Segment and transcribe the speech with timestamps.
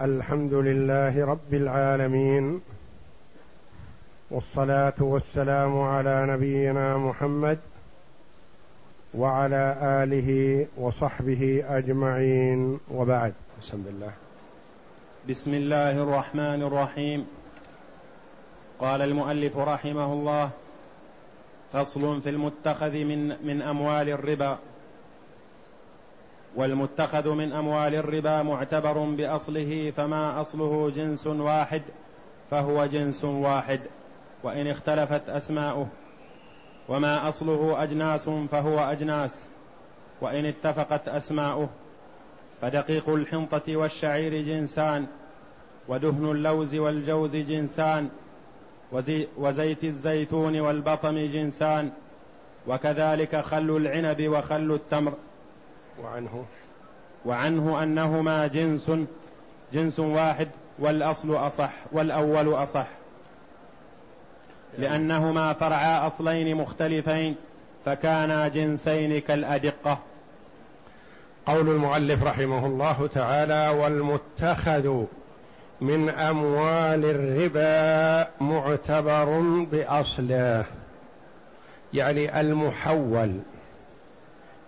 [0.00, 2.60] الحمد لله رب العالمين
[4.30, 7.58] والصلاة والسلام على نبينا محمد
[9.14, 13.32] وعلى آله وصحبه أجمعين وبعد.
[13.62, 14.12] بسم الله
[15.28, 17.26] بسم الله الرحمن الرحيم.
[18.78, 20.50] قال المؤلف رحمه الله
[21.72, 24.58] فصل في المتخذ من من أموال الربا.
[26.56, 31.82] والمتخذ من أموال الربا معتبر بأصله فما أصله جنس واحد
[32.50, 33.80] فهو جنس واحد
[34.42, 35.86] وإن اختلفت أسماؤه.
[36.88, 39.46] وما أصله أجناس فهو أجناس
[40.20, 41.68] وإن اتفقت أسماؤه.
[42.62, 45.06] فدقيق الحنطة والشعير جنسان
[45.88, 48.08] ودهن اللوز والجوز جنسان
[49.38, 51.90] وزيت الزيتون والبطم جنسان
[52.66, 55.12] وكذلك خل العنب وخل التمر.
[56.02, 56.44] وعنه.
[57.24, 58.90] وعنه أنهما جنس
[59.72, 60.48] جنس واحد
[60.78, 62.86] والأصل أصح والأول أصح.
[64.78, 67.36] لأنهما فرعا أصلين مختلفين
[67.84, 69.98] فكانا جنسين كالأدقة.
[71.46, 75.04] قول المؤلف رحمه الله تعالى والمتخذ
[75.80, 79.40] من أموال الربا معتبر
[79.72, 80.64] بأصله
[81.94, 83.40] يعني المحول.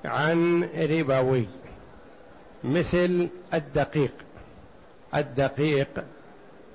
[0.06, 1.46] عن ربوي
[2.64, 4.14] مثل الدقيق.
[5.14, 5.88] الدقيق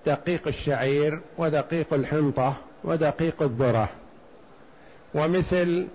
[0.05, 3.89] دقيق الشعير ودقيق الحنطة ودقيق الذرة.
[5.13, 5.87] ومثل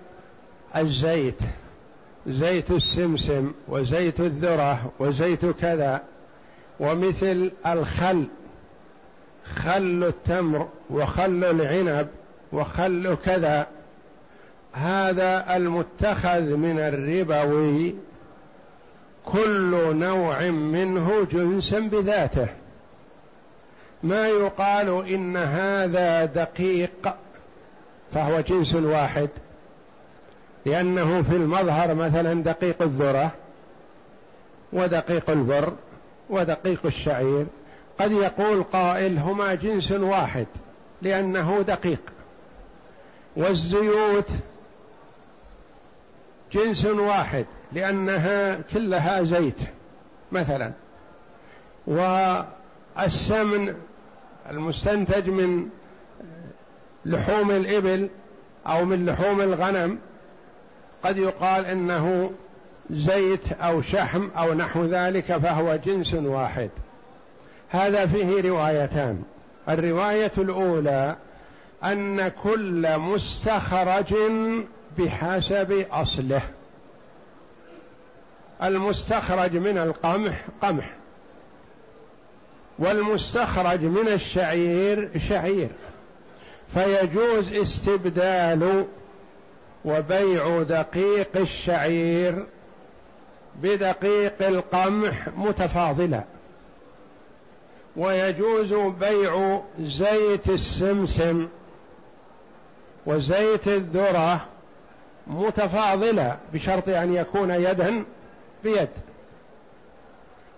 [0.75, 1.39] الزيت
[2.27, 6.03] زيت السمسم وزيت الذرة وزيت كذا.
[6.79, 8.27] ومثل الخل
[9.55, 12.07] خل التمر وخل العنب
[12.51, 13.67] وخل كذا.
[14.77, 17.95] هذا المتخذ من الربوي
[19.25, 22.47] كل نوع منه جنسا بذاته.
[24.03, 27.15] ما يقال إن هذا دقيق
[28.13, 29.29] فهو جنس واحد
[30.65, 33.31] لأنه في المظهر مثلا دقيق الذرة
[34.73, 35.73] ودقيق البر
[36.29, 37.45] ودقيق الشعير.
[37.99, 40.47] قد يقول قائل هما جنس واحد
[41.01, 41.99] لأنه دقيق.
[43.35, 44.29] والزيوت
[46.51, 49.59] جنس واحد لأنها كلها زيت
[50.31, 50.71] مثلا.
[51.87, 53.75] والسمن
[54.49, 55.69] المستنتج من
[57.05, 58.09] لحوم الإبل
[58.67, 59.99] أو من لحوم الغنم
[61.03, 62.31] قد يقال إنه
[62.89, 66.69] زيت أو شحم أو نحو ذلك فهو جنس واحد.
[67.69, 69.23] هذا فيه روايتان.
[69.69, 71.15] الرواية الأولى
[71.83, 74.13] أن كل مستخرج
[74.97, 76.41] بحسب أصله.
[78.63, 80.93] المستخرج من القمح قمح
[82.79, 85.69] والمستخرج من الشعير شعير.
[86.73, 88.85] فيجوز استبدال
[89.85, 92.45] وبيع دقيق الشعير
[93.55, 96.23] بدقيق القمح متفاضلا.
[97.97, 101.47] ويجوز بيع زيت السمسم
[103.05, 104.45] وزيت الذرة
[105.29, 108.03] متفاضلة بشرط أن يكون يدا
[108.63, 108.89] بيد.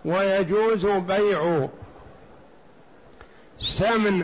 [0.06, 1.68] ويجوز بيع
[3.60, 4.24] سمن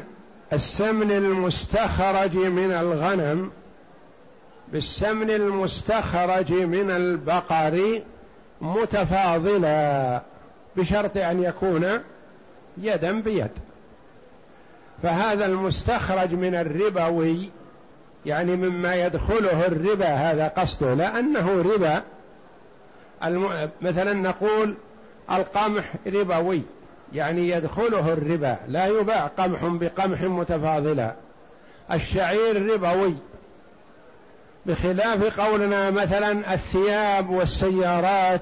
[0.54, 3.52] السمن المستخرج من الغنم
[4.72, 8.02] بالسمن المستخرج من البقر
[8.62, 10.22] متفاضلا
[10.78, 12.00] بشرط أن يكون
[12.78, 13.52] يدا بيد.
[15.04, 17.50] فهذا المستخرج من الربوي
[18.26, 22.02] يعني مما يدخله الربا هذا قصده لأنه ربا.
[23.24, 23.70] الم...
[23.82, 24.76] مثلا نقول
[25.32, 26.62] القمح ربوي
[27.14, 31.16] يعني يدخله الربا لا يباع قمح بقمح متفاضلا.
[31.94, 33.16] الشعير ربوي.
[34.66, 38.42] بخلاف قولنا مثلا الثياب والسيارات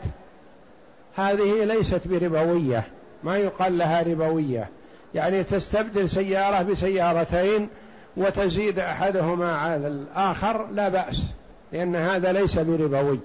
[1.15, 2.83] هذه ليست بربوية
[3.23, 4.69] ما يقال لها ربوية.
[5.15, 7.69] يعني تستبدل سيارة بسيارتين
[8.17, 11.23] وتزيد أحدهما على الآخر لا بأس
[11.71, 13.19] لأن هذا ليس بربوي.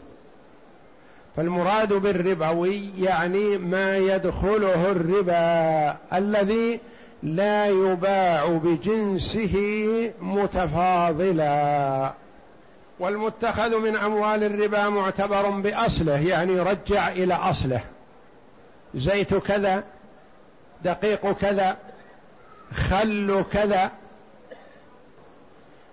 [1.36, 6.80] فالمراد بالربوي يعني ما يدخله الربا الذي
[7.22, 9.56] لا يباع بجنسه
[10.20, 12.12] متفاضلا.
[13.00, 17.80] والمتخذ من أموال الربا معتبر بأصله يعني رجع إلى أصله.
[18.94, 19.84] زيت كذا
[20.84, 21.76] دقيق كذا
[22.74, 23.90] خل كذا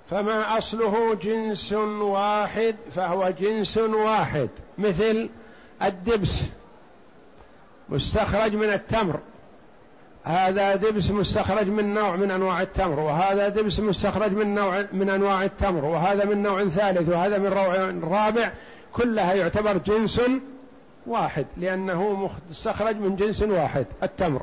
[0.09, 5.29] فما أصله جنس واحد فهو جنس واحد مثل
[5.83, 6.41] الدبس
[7.89, 9.19] مستخرج من التمر.
[10.23, 15.43] هذا دبس مستخرج من نوع من أنواع التمر وهذا دبس مستخرج من نوع من أنواع
[15.43, 17.75] التمر وهذا من نوع ثالث وهذا من نوع
[18.19, 18.51] رابع.
[18.93, 20.21] كلها يعتبر جنس
[21.07, 24.41] واحد لأنه مستخرج من جنس واحد التمر.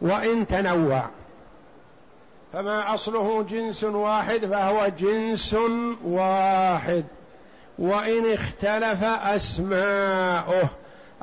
[0.00, 1.08] وإن تنوع.
[2.52, 5.56] فما أصله جنس واحد فهو جنس
[6.04, 7.04] واحد.
[7.78, 10.68] وإن اختلف أسماؤه.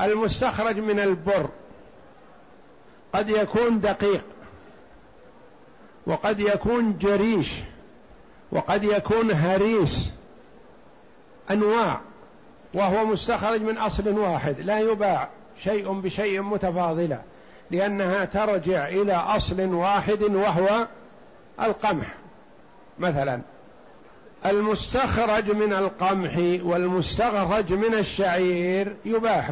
[0.02, 1.50] المستخرج من البر.
[3.14, 4.24] قد يكون دقيق.
[6.08, 7.54] وقد يكون جريش.
[8.52, 10.12] وقد يكون هريس.
[11.52, 12.00] أنواع.
[12.74, 14.60] وهو مستخرج من أصل واحد.
[14.60, 15.28] لا يباع
[15.64, 17.20] شيء بشيء متفاضلا
[17.72, 20.88] لأنها ترجع إلى أصل واحد وهو
[21.62, 22.08] القمح
[23.00, 23.42] مثلا
[24.46, 29.52] المستخرج من القمح والمستخرج من الشعير يباح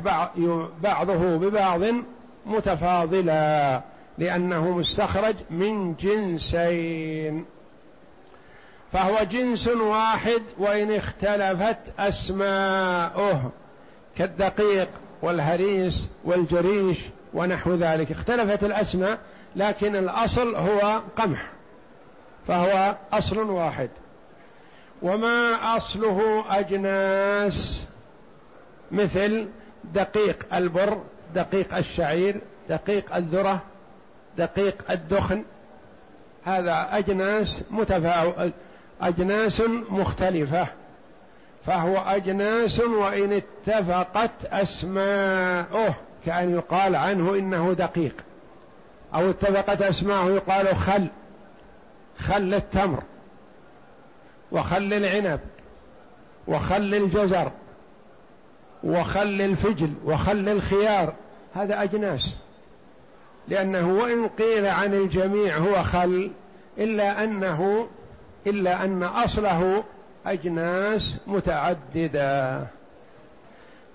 [0.83, 1.81] بعضه ببعض
[2.45, 3.81] متفاضلا
[4.18, 7.45] لأنه مستخرج من جنسين.
[8.94, 13.51] فهو جنس واحد وإن اختلفت أسماؤه
[14.18, 14.89] كالدقيق
[15.21, 17.00] والهريس والجريش
[17.33, 18.12] ونحو ذلك.
[18.12, 19.19] اختلفت الأسماء
[19.56, 21.56] لكن الأصل هو قمح.
[22.48, 23.90] فهو أصل واحد.
[25.02, 27.84] وما أصله أجناس
[28.92, 29.48] مثل
[29.84, 30.98] دقيق البر
[31.36, 33.62] دقيق الشعير دقيق الذرة
[34.38, 35.44] دقيق الدخن.
[36.46, 38.34] هذا أجناس متفاو
[39.02, 40.68] أجناس مختلفة.
[41.66, 45.94] فهو أجناس وإن اتفقت أسماؤه
[46.26, 48.16] كأن يقال عنه إنه دقيق.
[49.16, 51.08] أو اتفقت أسماؤه يقال خل.
[52.19, 53.04] خل التمر
[54.52, 55.40] وخل العنب
[56.48, 57.52] وخل الجزر
[58.84, 61.14] وخل الفجل وخل الخيار
[61.56, 62.36] هذا أجناس.
[63.48, 66.31] لأنه وإن قيل عن الجميع هو خل
[66.78, 67.88] إلا أنه
[68.48, 69.84] إلا أن أصله
[70.25, 72.68] أجناس متعددة.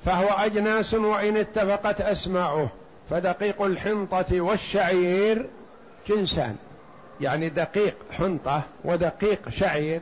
[0.05, 2.69] فهو أجناس وإن اتفقت أسماؤه
[3.11, 5.47] فدقيق الحنطة والشعير
[6.09, 6.57] جنسان.
[7.21, 10.01] يعني دقيق حنطة ودقيق شعير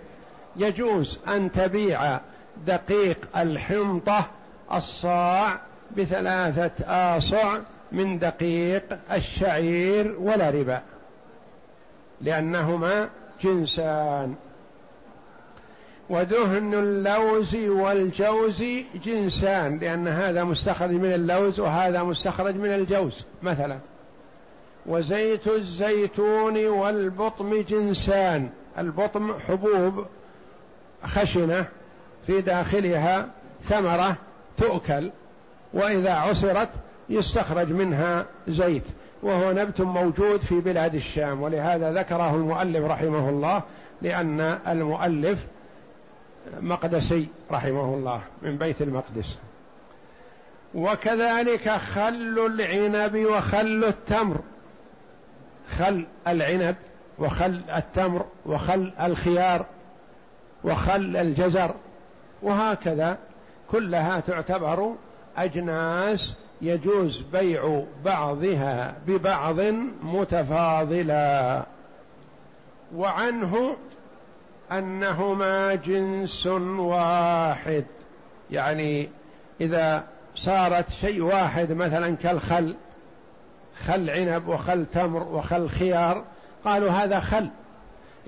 [0.56, 2.20] يجوز أن تبيع
[2.66, 4.26] دقيق الحنطة
[4.72, 5.60] الصاع
[5.96, 7.58] بثلاثة آصع
[7.92, 10.82] من دقيق الشعير ولا ربا
[12.20, 13.08] لأنهما
[13.42, 14.34] جنسان.
[16.10, 18.64] ودهن اللوز والجوز
[19.04, 23.78] جنسان لأن هذا مستخرج من اللوز وهذا مستخرج من الجوز مثلا.
[24.86, 28.48] وزيت الزيتون والبطم جنسان.
[28.78, 30.06] البطم حبوب
[31.04, 31.66] خشنة
[32.26, 33.30] في داخلها
[33.64, 34.16] ثمرة
[34.56, 35.10] تؤكل
[35.72, 36.68] وإذا عصرت
[37.08, 38.84] يستخرج منها زيت.
[39.22, 43.62] وهو نبت موجود في بلاد الشام ولهذا ذكره المؤلف رحمه الله
[44.02, 45.38] لأن المؤلف
[46.60, 49.36] مقدسي رحمه الله من بيت المقدس.
[50.74, 54.36] وكذلك خل العنب وخل التمر.
[55.78, 56.76] خل العنب
[57.18, 59.66] وخل التمر وخل الخيار
[60.64, 61.74] وخل الجزر
[62.42, 63.18] وهكذا
[63.70, 64.94] كلها تعتبر
[65.36, 69.60] أجناس يجوز بيع بعضها ببعض
[70.02, 71.62] متفاضلا.
[72.94, 73.76] وعنه
[74.72, 77.84] أنهما جنس واحد.
[78.50, 79.08] يعني
[79.60, 80.04] إذا
[80.34, 82.74] صارت شيء واحد مثلا كالخل
[83.86, 86.24] خل عنب وخل تمر وخل خيار.
[86.64, 87.48] قالوا هذا خل.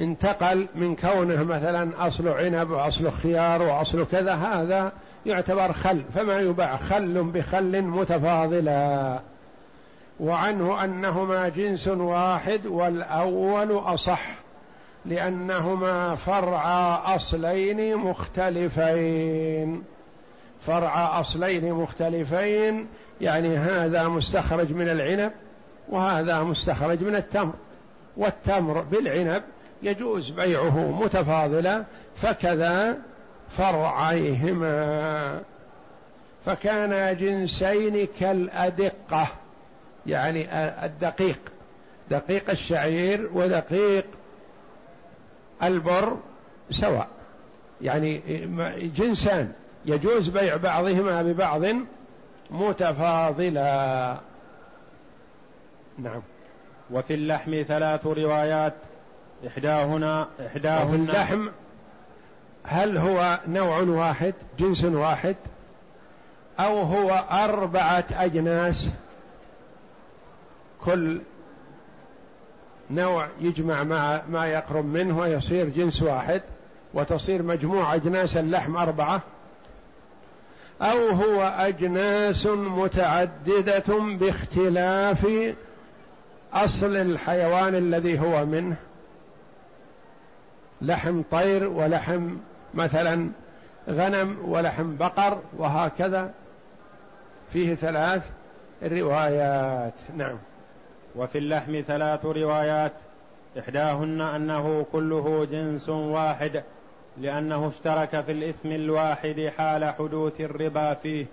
[0.00, 4.92] انتقل من كونه مثلا أصل عنب وأصل خيار وأصل كذا هذا
[5.26, 6.02] يعتبر خل.
[6.14, 9.18] فما يباع؟ خل بخل متفاضلا
[10.20, 14.34] وعنه أنهما جنس واحد والأول أصح
[15.04, 16.66] لأنهما فرع
[17.16, 19.82] أصلين مختلفين.
[20.66, 22.86] فرع أصلين مختلفين
[23.22, 25.32] يعني هذا مستخرج من العنب
[25.88, 27.54] وهذا مستخرج من التمر
[28.16, 29.42] والتمر بالعنب
[29.82, 31.84] يجوز بيعه متفاضلا
[32.16, 32.98] فكذا
[33.50, 35.40] فرعيهما.
[36.46, 39.26] فكان جنسين كالأدقة
[40.06, 40.48] يعني
[40.84, 41.38] الدقيق
[42.10, 44.04] دقيق الشعير ودقيق
[45.62, 46.16] البر
[46.70, 47.08] سواء
[47.82, 48.20] يعني
[48.96, 49.52] جنسان
[49.86, 51.62] يجوز بيع بعضهما ببعض
[52.52, 54.16] متفاضلا.
[55.98, 56.22] نعم.
[56.90, 58.74] وفي اللحم ثلاث روايات.
[59.46, 61.48] إحداهن إحداهن وفي اللحم
[62.64, 65.36] هل هو نوع واحد؟ جنس واحد.
[66.60, 68.90] أو هو أربعة أجناس.
[70.84, 71.20] كل
[72.90, 76.42] نوع يجمع مع ما يقرب منه ويصير جنس واحد.
[76.94, 79.22] وتصير مجموع أجناس اللحم أربعة.
[80.82, 85.26] أو هو أجناس متعددة باختلاف
[86.52, 88.76] أصل الحيوان الذي هو منه.
[90.82, 92.36] لحم طير ولحم
[92.74, 93.28] مثلا
[93.88, 96.30] غنم ولحم بقر وهكذا.
[97.52, 98.22] فيه ثلاث
[98.82, 99.94] روايات.
[100.16, 100.36] نعم.
[101.16, 102.92] وفي اللحم ثلاث روايات.
[103.58, 106.62] إحداهن أنه كله جنس واحد.
[107.20, 111.26] لأنه اشترك في الإثم الواحد حال حدوث الربا فيه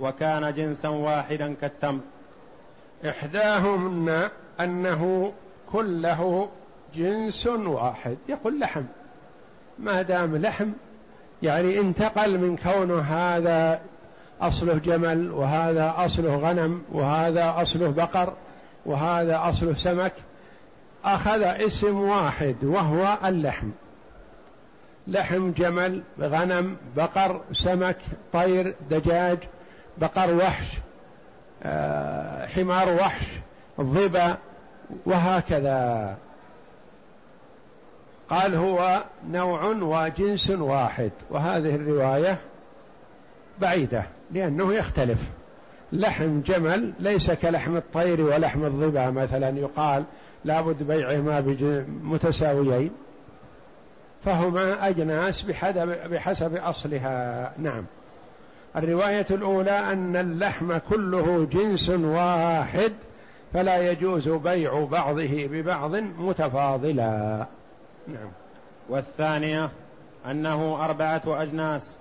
[0.00, 2.00] وكان جنسا واحدا كالتمر.
[3.08, 4.28] إحداهن
[4.60, 5.32] أنه
[5.72, 6.48] كله
[6.96, 8.84] جنس واحد يقول لحم.
[9.78, 10.68] ما دام لحم
[11.42, 13.80] يعني انتقل من كونه هذا
[14.40, 18.32] أصله جمل وهذا أصله غنم وهذا أصله بقر
[18.86, 20.12] وهذا أصله سمك
[21.04, 23.68] أخذ اسم واحد وهو اللحم.
[25.06, 27.96] لحم جمل غنم بقر سمك
[28.32, 29.38] طير دجاج
[29.98, 30.66] بقر وحش
[31.62, 33.26] آه، حمار وحش
[33.80, 34.36] ظبا
[35.06, 36.16] وهكذا.
[38.30, 42.38] قال هو نوع وجنس واحد وهذه الرواية
[43.60, 45.18] بعيدة لأنه يختلف.
[45.92, 50.04] لحم جمل ليس كلحم الطير ولحم الظبا مثلا يقال
[50.44, 51.40] لابد بيعهما
[52.02, 52.90] متساويين.
[54.24, 55.42] فهما أجناس
[56.10, 57.52] بحسب أصلها.
[57.58, 57.84] نعم.
[58.76, 62.92] الرواية الأولى أن اللحم كله جنس واحد
[63.52, 67.46] فلا يجوز بيع بعضه ببعض متفاضلا.
[68.08, 68.30] نعم.
[68.88, 69.70] والثانية
[70.30, 71.98] أنه أربعة أجناس.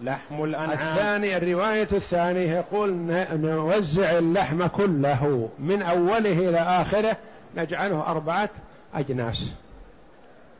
[0.00, 0.70] لحم الأنعام.
[0.70, 2.92] الثاني الرواية الثانية يقول
[3.32, 7.16] نوزع اللحم كله من أوله إلى آخره
[7.56, 8.50] نجعله أربعة
[8.94, 9.52] أجناس.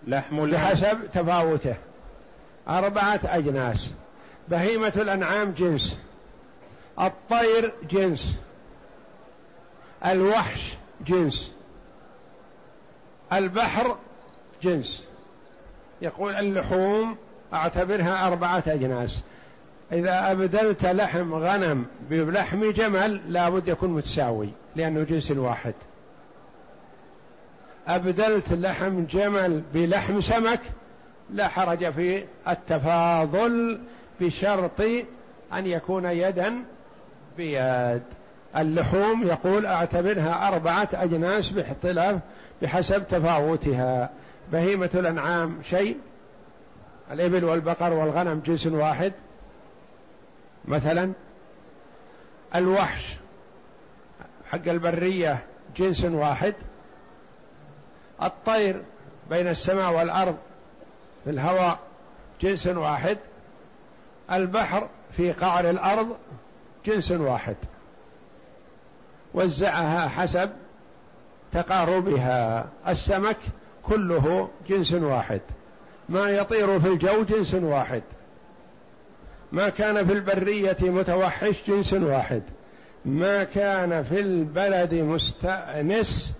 [0.07, 1.77] لحم بحسب تفاوته.
[2.69, 3.91] أربعة أجناس.
[4.49, 5.99] بهيمة الأنعام جنس.
[7.01, 8.37] الطير جنس.
[10.07, 10.75] الوحش
[11.07, 11.53] جنس.
[13.33, 13.97] البحر
[14.63, 15.05] جنس.
[16.03, 17.17] يقول اللحوم
[17.55, 19.21] أعتبرها أربعة أجناس.
[19.93, 25.75] إذا أبدلت لحم غنم بلحم جمل لابد يكون متساوي لأنه جنس واحد.
[27.89, 30.61] أبدلت لحم جمل بلحم سمك
[31.31, 33.81] لا حرج في التفاضل
[34.21, 34.81] بشرط
[35.53, 36.55] أن يكون يدا
[37.37, 38.03] بيد.
[38.57, 42.19] اللحوم يقول أعتبرها أربعة أجناس باختلاف
[42.63, 44.11] بحسب تفاوتها.
[44.53, 45.97] بهيمة الأنعام شيء؟
[47.13, 49.13] الإبل والبقر والغنم جنس واحد.
[50.65, 51.13] مثلا
[52.55, 53.17] الوحش
[54.51, 55.39] حق البرية
[55.77, 56.55] جنس واحد.
[58.23, 58.83] الطير
[59.31, 60.37] بين السماء والأرض
[61.25, 61.79] في الهواء
[62.41, 63.19] جنس واحد
[64.33, 66.17] البحر في قعر الأرض
[66.87, 67.57] جنس واحد.
[69.35, 70.51] وزعها حسب
[71.53, 72.69] تقاربها.
[72.89, 73.37] السمك
[73.83, 75.41] كله جنس واحد.
[76.09, 78.03] ما يطير في الجو جنس واحد.
[79.53, 82.43] ما كان في البرية متوحش جنس واحد.
[83.05, 86.33] ما كان في البلد مستأنس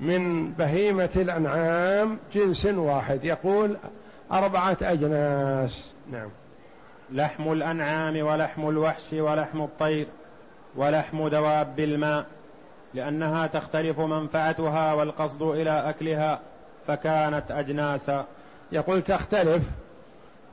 [0.00, 3.24] من بهيمة الأنعام جنس واحد.
[3.24, 3.76] يقول
[4.32, 5.84] أربعة أجناس.
[6.12, 6.28] نعم.
[7.12, 10.06] لحم الأنعام ولحم الوحش ولحم الطير
[10.76, 12.26] ولحم دواب الماء
[12.94, 16.40] لأنها تختلف منفعتها والقصد إلى أكلها
[16.86, 18.26] فكانت أجناسا.
[18.72, 19.62] يقول تختلف.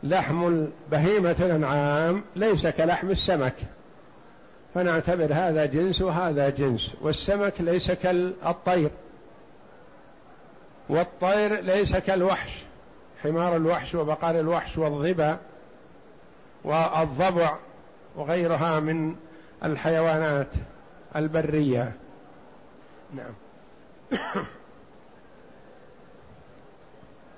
[0.04, 3.56] لحم بهيمة الأنعام ليس كلحم السمك.
[4.74, 8.90] فنعتبر هذا جنس وهذا جنس والسمك ليس كالطير.
[10.90, 12.64] والطير ليس كالوحش
[13.24, 15.38] حمار الوحش وبقر الوحش والظبا
[16.64, 17.56] والضبع
[18.16, 19.16] وغيرها من
[19.64, 20.48] الحيوانات
[21.16, 21.92] البرية.
[23.16, 23.34] نعم.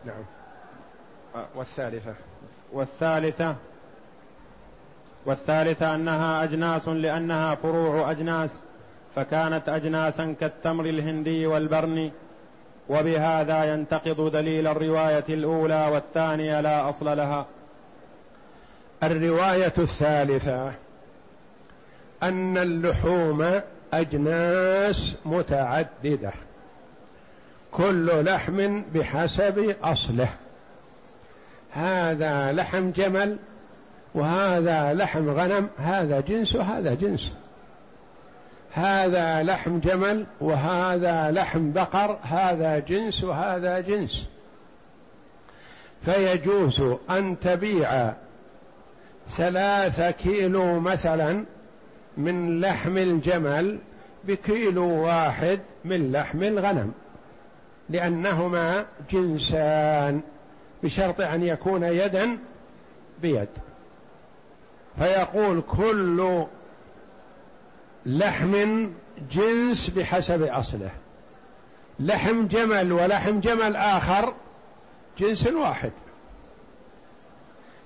[0.05, 0.23] نعم.
[1.55, 2.13] والثالثة.
[2.73, 3.55] والثالثة.
[5.25, 8.63] والثالثة أنها أجناس لأنها فروع أجناس
[9.15, 12.11] فكانت أجناسا كالتمر الهندي والبرني
[12.89, 17.45] وبهذا ينتقض دليل الرواية الأولى والثانية لا أصل لها.
[19.03, 20.71] الرواية الثالثة
[22.23, 23.61] أن اللحوم
[23.93, 26.31] أجناس متعددة
[27.71, 30.29] كل لحم بحسب أصله.
[31.71, 33.37] هذا لحم جمل
[34.15, 37.33] وهذا لحم غنم هذا جنس وهذا جنس.
[38.71, 44.25] هذا لحم جمل وهذا لحم بقر هذا جنس وهذا جنس.
[46.05, 48.13] فيجوز أن تبيع
[49.31, 51.45] ثلاثة كيلو مثلا
[52.17, 53.79] من لحم الجمل
[54.23, 56.93] بكيلو واحد من لحم الغنم
[57.89, 60.21] لأنهما جنسان
[60.83, 62.37] بشرط أن يكون يدا
[63.21, 63.47] بيد.
[64.99, 66.45] فيقول كل
[68.05, 68.87] لحم
[69.31, 70.91] جنس بحسب أصله.
[71.99, 74.33] لحم جمل ولحم جمل آخر
[75.19, 75.91] جنس واحد.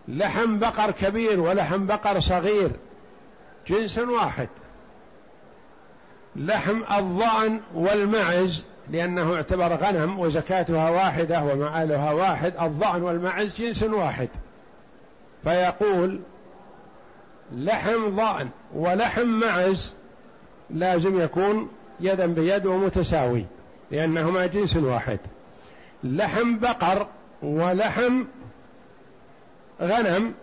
[0.08, 2.72] لحم بقر كبير ولحم بقر صغير
[3.68, 4.50] جنس واحد.
[6.36, 14.30] لحم الضأن والمعز لأنه يعتبر غنم وزكاتها واحدة ومعالها واحد الضأن والمعز جنس واحد.
[15.44, 16.20] فيقول
[17.52, 19.94] لحم ضأن ولحم معز
[20.70, 23.46] لازم يكون يدا بيد ومتساوي
[23.92, 25.20] لأنهما جنس واحد.
[26.04, 27.08] لحم بقر
[27.44, 28.24] ولحم
[29.82, 30.34] غنم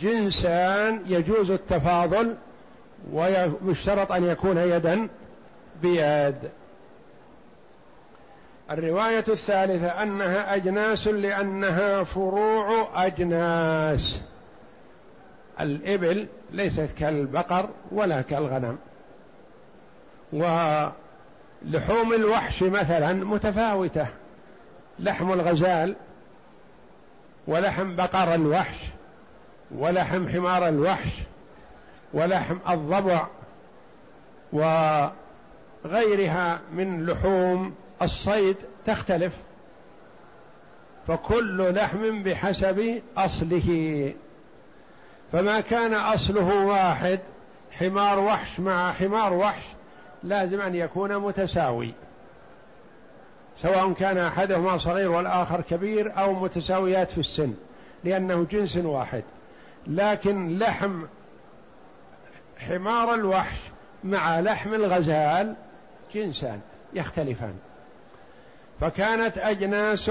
[0.00, 2.34] جنسان يجوز التفاضل
[3.12, 5.08] ويشترط أن يكون يدا
[5.82, 6.36] بيد.
[8.70, 14.22] الرواية الثالثة أنها أجناس لأنها فروع أجناس.
[15.60, 18.78] الإبل ليست كالبقر ولا كالغنم.
[20.32, 24.06] ولحوم الوحش مثلا متفاوتة.
[24.98, 25.96] لحم الغزال
[27.46, 28.76] ولحم بقر الوحش
[29.70, 31.12] ولحم حمار الوحش
[32.12, 33.26] ولحم الضبع
[34.52, 35.10] وغيرها
[36.72, 39.32] من لحوم الصيد تختلف.
[41.08, 44.12] فكل لحم بحسب أصله.
[45.32, 47.18] فما كان أصله واحد
[47.70, 49.64] حمار وحش مع حمار وحش
[50.22, 51.92] لازم أن يكون متساوي.
[53.56, 57.54] سواء كان أحدهما صغير والآخر كبير أو متساويات في السن
[58.04, 59.22] لأنه جنس واحد.
[59.86, 61.02] لكن لحم
[62.58, 63.58] حمار الوحش
[64.04, 65.56] مع لحم الغزال
[66.14, 66.60] جنسان
[66.94, 67.54] يختلفان.
[68.80, 70.10] فكانت أجناس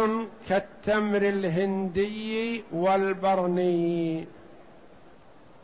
[0.50, 4.28] كالتمر الهندي والبرني.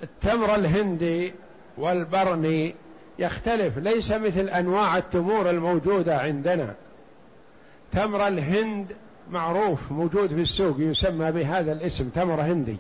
[0.04, 1.34] التمر الهندي
[1.78, 2.76] والبرني
[3.20, 6.74] يختلف ليس مثل أنواع التمور الموجودة عندنا.
[7.92, 8.96] تمر الهند
[9.30, 12.78] معروف موجود في السوق يسمى بهذا الاسم تمر هندي.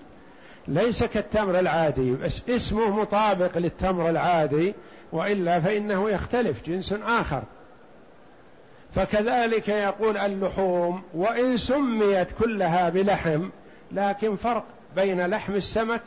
[0.67, 4.73] ليس كالتمر العادي بس اسمه مطابق للتمر العادي
[5.11, 7.43] وإلا فإنه يختلف جنس آخر.
[8.95, 13.49] فكذلك يقول اللحوم وإن سميت كلها بلحم
[13.91, 16.01] لكن فرق بين لحم السمك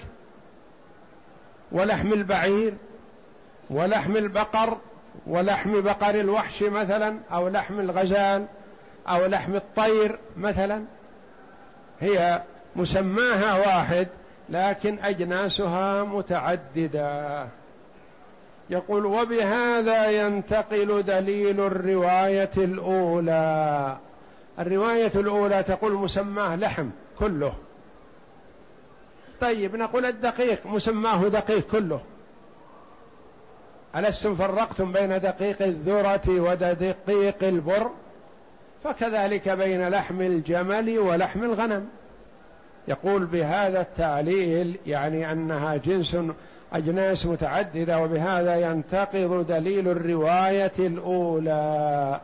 [1.73, 2.75] ولحم البعير
[3.71, 4.77] ولحم البقر
[5.27, 8.47] ولحم بقر الوحش مثلا أو لحم الغزال
[9.09, 10.85] أو لحم الطير مثلا.
[12.01, 12.43] هي
[12.77, 14.07] مسماها واحد
[14.49, 17.47] لكن أجناسها متعددة.
[18.71, 23.97] يقول وبهذا ينتقل دليل الرواية الأولى.
[24.59, 27.53] الرواية الأولى تقول مسماه لحم كله.
[29.41, 32.01] طيب نقول الدقيق مسماه دقيق كله.
[33.97, 37.91] ألستم فرقتم بين دقيق الذرة ودقيق البر؟
[38.85, 41.89] فكذلك بين لحم الجمل ولحم الغنم.
[42.89, 46.17] يقول بهذا التعليل يعني أنها جنس
[46.73, 52.21] أجناس متعددة وبهذا ينتقض دليل الرواية الأولى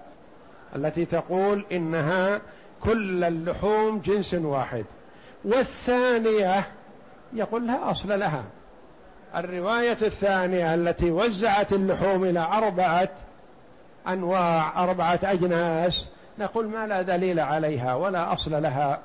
[0.77, 2.41] التي تقول إنها
[2.81, 4.85] كل اللحوم جنس واحد.
[5.45, 6.65] والثانية
[7.35, 8.45] يقول لا أصل لها.
[9.37, 13.09] الرواية الثانية التي وزعت اللحوم إلى أربعة
[14.09, 16.07] أنواع أربعة أجناس
[16.39, 18.99] نقول ما لا دليل عليها ولا أصل لها.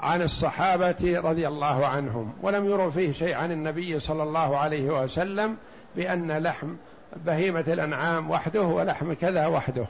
[0.00, 5.56] عن الصحابة رضي الله عنهم ولم يروا فيه شيء عن النبي صلى الله عليه وسلم
[5.96, 6.74] بأن لحم
[7.16, 9.86] بهيمة الأنعام وحده ولحم كذا وحده.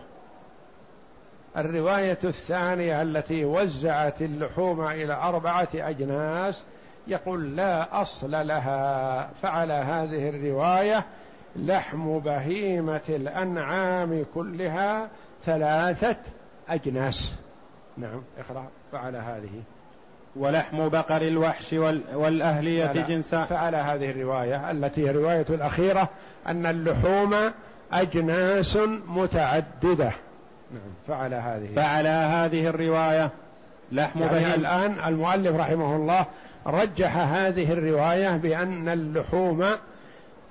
[1.57, 6.65] الرواية الثانية التي وزعت اللحوم إلى أربعة أجناس
[7.07, 11.05] يقول لا أصل لها فعلى هذه الرواية
[11.57, 15.09] لحم بهيمة الأنعام كلها
[15.45, 16.17] ثلاثة
[16.69, 17.35] أجناس.
[17.97, 19.63] نعم اقرأ فعلى هذه.
[20.37, 21.73] ولحم بقر الوحش
[22.15, 23.45] والأهلية جنسا.
[23.45, 26.09] فعلى هذه الرواية التي هي رواية الأخيرة
[26.47, 27.35] أن اللحوم
[27.93, 30.13] أجناس متعددة.
[30.73, 31.67] نعم فعلى هذه.
[31.77, 33.31] فعلى هذه الرواية.
[33.93, 34.61] لحم يعني بهيم.
[34.61, 36.27] الآن المؤلف رحمه الله
[36.67, 39.65] رجح هذه الرواية بأن اللحوم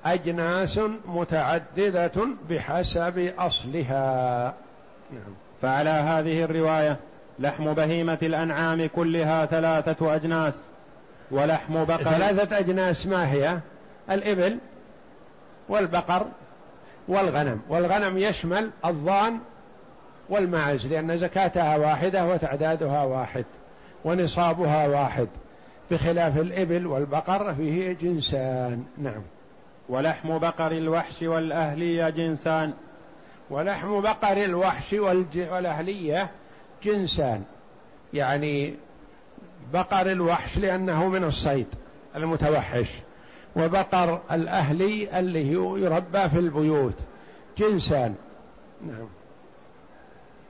[0.05, 4.53] أجناس متعددة بحسب أصلها.
[5.11, 5.33] نعم.
[5.61, 6.97] فعلى هذه الرواية.
[7.39, 10.63] لحم بهيمة الأنعام كلها ثلاثة أجناس.
[11.31, 12.03] ولحم بقر.
[12.03, 13.59] ثلاثة أجناس ما هي؟
[14.11, 14.57] الإبل
[15.69, 16.25] والبقر
[17.07, 17.61] والغنم.
[17.69, 19.39] والغنم يشمل الضان
[20.29, 23.45] والمعز لأن زكاتها واحدة وتعدادها واحد
[24.05, 25.27] ونصابها واحد
[25.91, 28.83] بخلاف الإبل والبقر فيه جنسان.
[28.97, 29.21] نعم.
[29.89, 32.73] ولحم بقر الوحش والأهلية جنسان.
[33.49, 36.29] ولحم بقر الوحش والأهلية
[36.83, 37.43] جنسان.
[38.13, 38.75] يعني
[39.73, 41.67] بقر الوحش لأنه من الصيد
[42.15, 42.89] المتوحش
[43.55, 46.95] وبقر الأهلي اللي يربى في البيوت
[47.57, 48.15] جنسان.
[48.87, 49.07] نعم.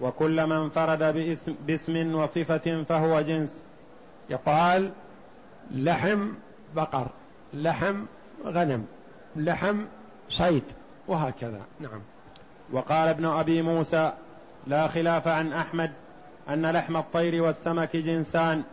[0.01, 3.63] وكل من فرد باسم, باسم وصفة فهو جنس.
[4.29, 4.91] يقال
[5.71, 6.29] لحم
[6.75, 7.07] بقر
[7.53, 8.05] لحم
[8.45, 8.85] غنم
[9.35, 9.85] لحم
[10.29, 10.63] صيد
[11.07, 11.61] وهكذا.
[11.79, 12.01] نعم.
[12.71, 14.13] وقال ابن أبي موسى
[14.67, 15.91] لا خلاف عن أحمد
[16.49, 18.63] أن لحم الطير والسمك جنسان.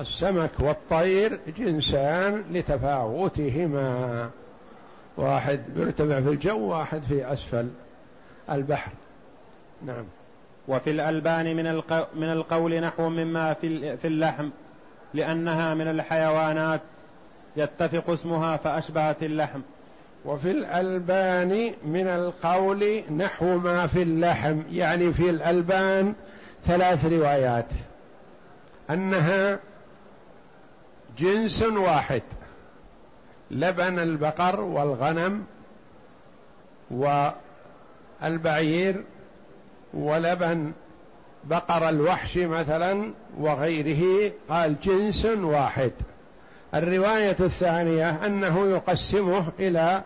[0.00, 4.30] السمك والطير جنسان لتفاوتهما.
[5.16, 7.68] واحد يرتفع في الجو واحد في أسفل
[8.50, 8.92] البحر.
[9.86, 10.04] نعم.
[10.68, 11.82] وفي الألبان من
[12.14, 14.48] من القول نحو مما في في اللحم
[15.14, 16.80] لأنها من الحيوانات
[17.56, 19.60] يتفق اسمها فأشبهت اللحم.
[20.24, 26.14] وفي الألبان من القول نحو ما في اللحم يعني في الألبان
[26.64, 27.66] ثلاث روايات.
[28.90, 29.58] أنها
[31.18, 32.22] جنس واحد
[33.50, 35.46] لبن البقر والغنم
[38.20, 39.04] والبعير
[39.96, 40.72] ولبن
[41.44, 45.92] بقر الوحش مثلا وغيره قال جنس واحد.
[46.74, 50.02] الرواية الثانية أنه يقسمه إلى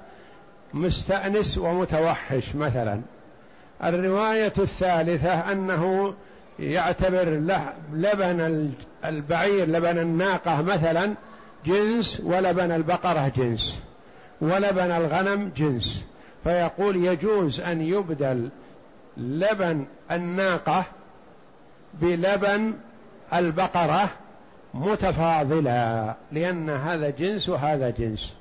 [0.75, 3.01] مستأنس ومتوحش مثلا.
[3.85, 6.15] الرواية الثالثة أنه
[6.59, 7.29] يعتبر
[7.93, 8.71] لبن
[9.05, 11.15] البعير لبن الناقة مثلا
[11.67, 13.83] جنس ولبن البقرة جنس
[14.41, 16.05] ولبن الغنم جنس.
[16.45, 18.49] فيقول يجوز أن يبدل
[19.17, 20.85] لبن الناقة
[21.95, 22.75] بلبن
[23.35, 24.11] البقرة
[24.75, 28.33] متفاضلا لأن هذا جنس وهذا جنس.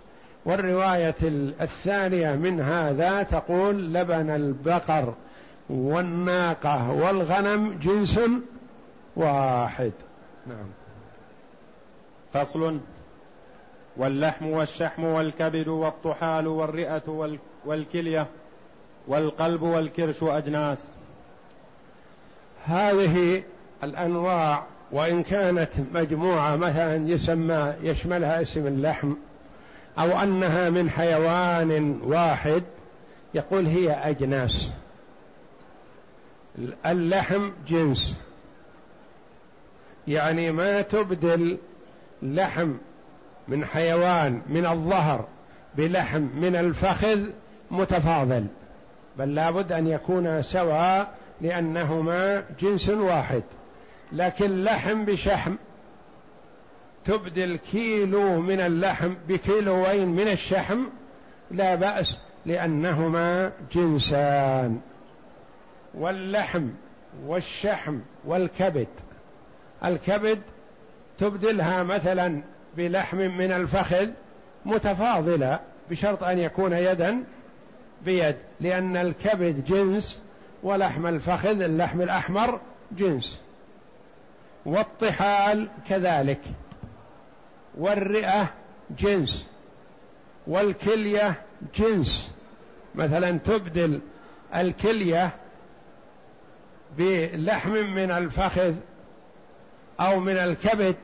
[0.46, 1.16] والرواية
[1.62, 5.14] الثانية من هذا تقول لبن البقر
[5.70, 8.20] والناقة والغنم جنس
[9.16, 9.92] واحد.
[10.48, 10.68] نعم.
[12.34, 12.80] فصل.
[13.98, 17.32] واللحم والشحم والكبد والطحال والرئة
[17.66, 18.28] والكلية.
[19.10, 20.84] والقلب والكرش أجناس.
[22.66, 23.44] هذه
[23.84, 29.14] الأنواع وإن كانت مجموعة مثلا يسمى يشملها اسم اللحم
[30.00, 32.64] أو أنها من حيوان واحد
[33.34, 34.72] يقول هي أجناس.
[36.86, 38.18] اللحم جنس.
[40.08, 41.58] يعني ما تبدل
[42.22, 42.74] لحم
[43.48, 45.28] من حيوان من الظهر
[45.76, 47.20] بلحم من الفخذ
[47.72, 48.46] متفاضل.
[49.20, 53.44] بل لابد أن يكون سواء لأنهما جنس واحد.
[54.12, 55.56] لكن لحم بشحم
[57.06, 60.80] تبدل كيلو من اللحم بكيلوين من الشحم
[61.52, 64.80] لا بأس لأنهما جنسان.
[65.94, 66.68] واللحم
[67.26, 68.88] والشحم والكبد.
[69.86, 70.40] الكبد
[71.18, 72.42] تبدلها مثلا
[72.78, 74.08] بلحم من الفخذ
[74.66, 77.24] متفاضلة بشرط أن يكون يدا
[78.06, 80.22] بيد لأن الكبد جنس
[80.64, 82.60] ولحم الفخذ اللحم الأحمر
[82.92, 83.42] جنس.
[84.66, 86.42] والطحال كذلك.
[87.78, 88.54] والرئة
[89.00, 89.46] جنس.
[90.48, 91.42] والكلية
[91.76, 92.32] جنس.
[92.96, 94.00] مثلا تبدل
[94.56, 95.32] الكلية
[96.98, 98.74] بلحم من الفخذ
[100.00, 100.96] أو من الكبد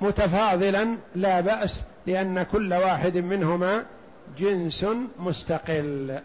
[0.00, 3.84] متفاضلا لا بأس لأن كل واحد منهما
[4.38, 4.86] جنس
[5.18, 6.20] مستقل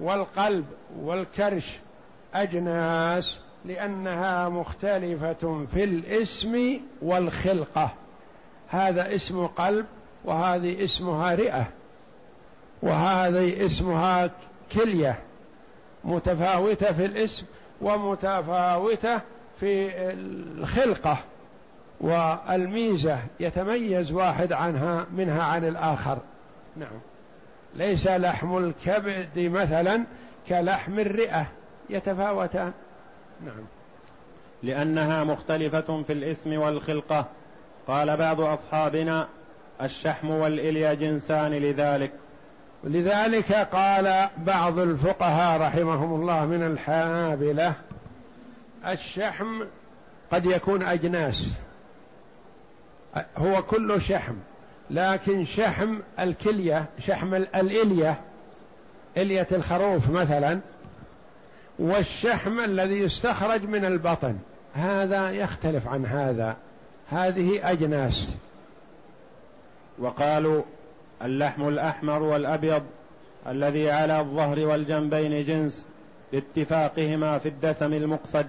[0.00, 0.64] والقلب
[1.00, 1.78] والكرش
[2.34, 7.90] أجناس لأنها مختلفة في الاسم والخلقة.
[8.68, 9.86] هذا اسم قلب
[10.24, 11.66] وهذه اسمها رئة
[12.82, 14.30] وهذه اسمها
[14.72, 15.18] كلية
[16.04, 17.44] متفاوتة في الاسم
[17.80, 19.20] ومتفاوتة
[19.60, 21.18] في الخلقة
[22.00, 26.18] والميزة يتميز واحد عنها منها عن الآخر.
[26.78, 27.00] نعم.
[27.74, 30.04] ليس لحم الكبد مثلا
[30.48, 31.46] كلحم الرئة
[31.90, 32.72] يتفاوتان.
[33.44, 33.64] نعم.
[34.62, 37.26] لأنها مختلفة في الاسم والخلقة.
[37.86, 39.28] قال بعض أصحابنا
[39.82, 42.12] الشحم والإليا جنسان لذلك.
[42.84, 47.74] لذلك قال بعض الفقهاء رحمهم الله من الحنابلة
[48.86, 49.62] الشحم
[50.32, 51.48] قد يكون أجناس.
[53.36, 54.34] هو كله شحم.
[54.90, 58.20] لكن شحم الكلية شحم الإلية
[59.16, 60.60] إلية الخروف مثلا
[61.78, 64.36] والشحم الذي يستخرج من البطن
[64.74, 66.56] هذا يختلف عن هذا.
[67.10, 68.28] هذه أجناس.
[69.98, 70.62] وقالوا
[71.24, 72.82] اللحم الأحمر والأبيض
[73.46, 75.86] الذي على الظهر والجنبين جنس
[76.32, 78.46] لاتفاقهما في الدسم المقصد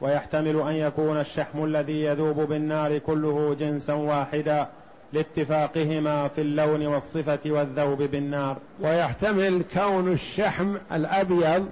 [0.00, 4.68] ويحتمل أن يكون الشحم الذي يذوب بالنار كله جنسا واحدا.
[5.12, 8.56] لاتفاقهما في اللون والصفة والذوب بالنار.
[8.80, 11.68] ويحتمل كون الشحم الأبيض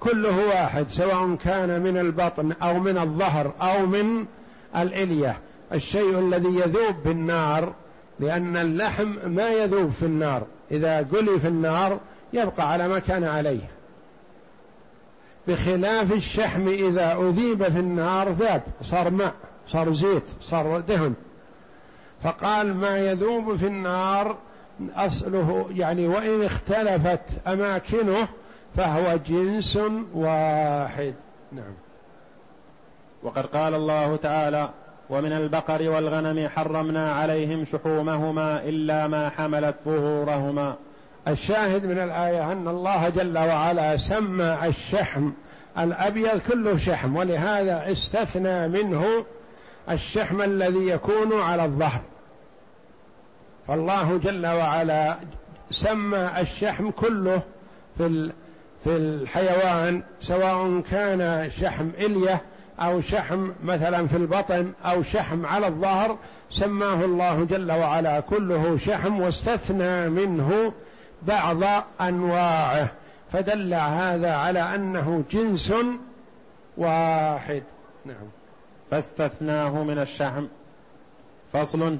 [0.00, 4.26] كله واحد سواء كان من البطن أو من الظهر أو من
[4.76, 5.36] الإلية.
[5.72, 7.74] الشيء الذي يذوب بالنار
[8.20, 10.42] لأن اللحم ما يذوب في النار.
[10.70, 11.98] إذا قلي في النار
[12.32, 13.70] يبقى على ما كان عليه.
[15.48, 19.32] بخلاف الشحم إذا أذيب في النار ذاب صار ماء
[19.68, 21.14] صار زيت صار دهن.
[22.26, 24.36] فقال ما يذوب في النار
[24.96, 28.28] أصله يعني وإن اختلفت أماكنه
[28.76, 29.78] فهو جنس
[30.14, 31.14] واحد.
[31.52, 31.74] نعم.
[33.22, 34.68] وقد قال الله تعالى
[35.10, 40.74] ومن البقر والغنم حرمنا عليهم شحومهما إلا ما حملت ظهورهما.
[41.28, 45.30] الشاهد من الآية أن الله جل وعلا سمى الشحم
[45.78, 49.24] الأبيض كله شحم ولهذا استثنى منه
[49.90, 52.00] الشحم الذي يكون على الظهر.
[53.68, 55.16] فالله جل وعلا
[55.70, 57.42] سمى الشحم كله
[57.98, 58.32] في
[58.84, 62.42] في الحيوان سواء كان شحم إلية
[62.80, 66.18] أو شحم مثلا في البطن أو شحم على الظهر
[66.50, 70.72] سماه الله جل وعلا كله شحم واستثنى منه
[71.22, 72.88] بعض أنواعه.
[73.32, 75.72] فدل هذا على أنه جنس
[76.76, 77.62] واحد.
[78.04, 78.28] نعم.
[78.90, 80.46] فاستثناه من الشحم.
[81.52, 81.96] فصل.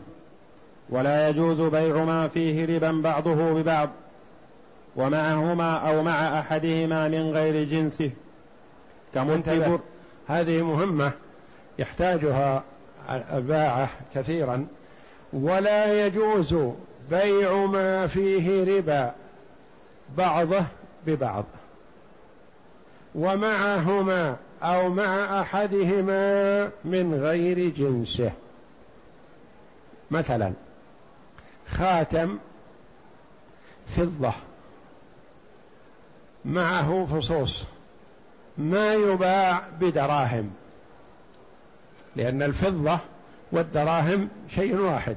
[0.91, 3.91] ولا يجوز بيع ما فيه ربا بعضه ببعض
[4.97, 8.11] ومعهما أو مع أحدهما من غير جنسه.
[9.15, 9.81] كمنتبه
[10.27, 11.13] هذه مهمة
[11.79, 12.63] يحتاجها
[13.11, 14.67] الباعة كثيرا.
[15.33, 16.55] ولا يجوز
[17.11, 19.13] بيع ما فيه ربا
[20.17, 20.65] بعضه
[21.07, 21.45] ببعض.
[23.15, 28.33] ومعهما أو مع أحدهما من غير جنسه.
[30.11, 30.53] مثلا
[31.71, 32.39] خاتم
[33.97, 34.33] فضة
[36.45, 37.63] معه فصوص
[38.59, 40.51] ما يباع بدراهم
[42.17, 42.99] لأن الفضة
[43.53, 45.17] والدراهم شيء واحد.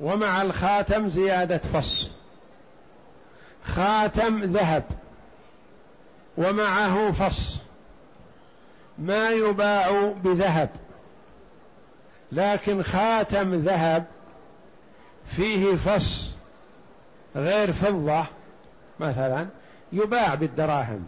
[0.00, 2.10] ومع الخاتم زيادة فص
[3.64, 4.84] خاتم ذهب
[6.36, 7.56] ومعه فص.
[8.98, 10.70] ما يباع بذهب
[12.32, 14.04] لكن خاتم ذهب
[15.26, 16.32] فيه فص
[17.36, 18.24] غير فضة
[19.00, 19.46] مثلا
[19.92, 21.04] يباع بالدراهم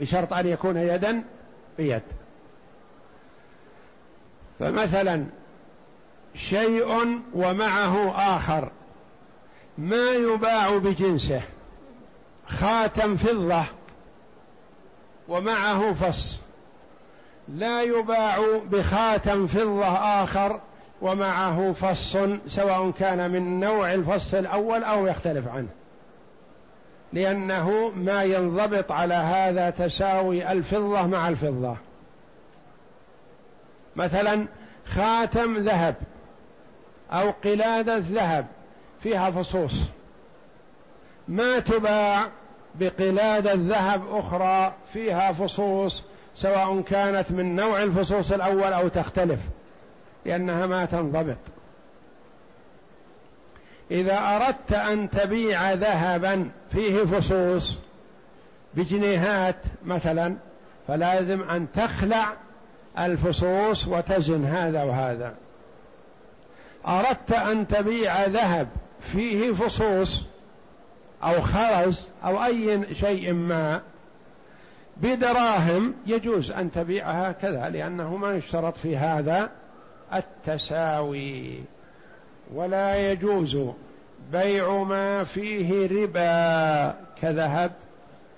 [0.00, 1.22] بشرط أن يكون يدا
[1.78, 2.02] بيد.
[4.58, 5.24] فمثلا
[6.34, 8.70] شيء ومعه آخر
[9.78, 11.42] ما يباع بجنسه
[12.46, 13.64] خاتم فضة
[15.28, 16.36] ومعه فص.
[17.48, 19.88] لا يباع بخاتم فضة
[20.22, 20.60] آخر
[21.02, 25.68] ومعه فص سواء كان من نوع الفص الأول أو يختلف عنه.
[27.12, 31.76] لأنه ما ينضبط على هذا تساوي الفضة مع الفضة.
[33.96, 34.46] مثلا
[34.86, 35.94] خاتم ذهب
[37.12, 38.46] أو قلادة ذهب
[39.02, 39.74] فيها فصوص.
[41.28, 42.26] ما تباع
[42.74, 46.02] بقلادة ذهب أخرى فيها فصوص
[46.36, 49.40] سواء كانت من نوع الفصوص الأول أو تختلف.
[50.24, 51.38] لأنها ما تنضبط.
[53.90, 57.78] إذا أردت أن تبيع ذهبا فيه فصوص
[58.74, 60.36] بجنيهات مثلا
[60.88, 62.32] فلازم أن تخلع
[62.98, 65.34] الفصوص وتزن هذا وهذا.
[66.86, 68.68] أردت أن تبيع ذهب
[69.00, 70.24] فيه فصوص
[71.24, 73.80] أو خرز أو أي شيء ما
[74.96, 79.50] بدراهم يجوز أن تبيعها كذا لأنه ما يشترط في هذا.
[80.14, 81.60] التساوي
[82.54, 83.58] ولا يجوز
[84.32, 87.72] بيع ما فيه ربا كذهب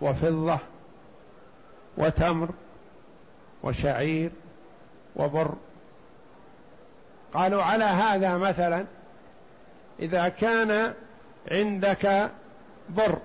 [0.00, 0.58] وفضة
[1.96, 2.48] وتمر
[3.62, 4.30] وشعير
[5.16, 5.54] وبر.
[7.34, 8.84] قالوا على هذا مثلا
[10.00, 10.94] إذا كان
[11.50, 12.30] عندك
[12.88, 13.18] بر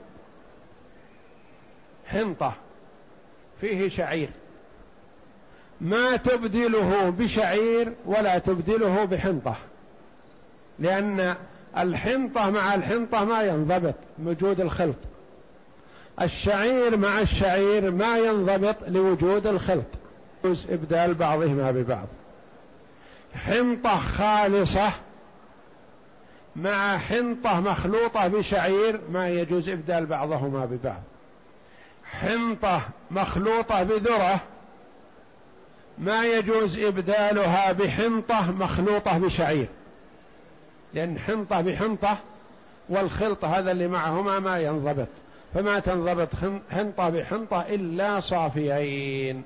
[2.08, 2.54] حنطة
[3.62, 4.30] فيه شعير
[5.82, 9.56] ما تبدله بشعير ولا تبدله بحنطة.
[10.80, 11.36] لأن
[11.78, 14.96] الحنطة مع الحنطة ما ينضبط وجود الخلط.
[16.22, 19.86] الشعير مع الشعير ما ينضبط لوجود الخلط.
[20.44, 22.08] يجوز إبدال بعضهما ببعض.
[23.36, 24.90] حنطة خالصة
[26.56, 31.02] مع حنطة مخلوطة بشعير ما يجوز إبدال بعضهما ببعض.
[32.06, 34.40] حنطة مخلوطة بذرة
[36.00, 39.68] ما يجوز إبدالها بحنطة مخلوطة بشعير.
[40.94, 42.18] لأن حنطة بحنطة
[42.90, 45.08] والخلط هذا اللي معهما ما ينضبط.
[45.54, 46.30] فما تنضبط
[46.72, 49.44] حنطة بحنطة إلا صافيين.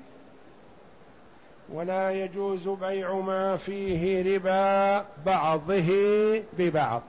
[1.72, 7.02] ولا يجوز بيع ما فيه ربا بعضه ببعض.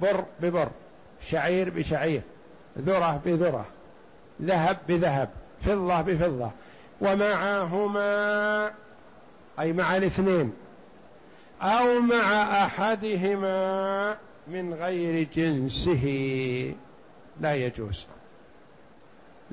[0.00, 0.68] بر ببر
[1.28, 2.22] شعير بشعير
[2.78, 3.64] ذرة بذرة
[4.42, 5.28] ذهب بذهب
[5.62, 6.50] فضة بفضة.
[7.00, 8.70] ومعهما
[9.60, 10.52] أي مع الاثنين
[11.62, 14.16] أو مع أحدهما
[14.48, 16.74] من غير جنسه.
[17.40, 18.04] لا يجوز.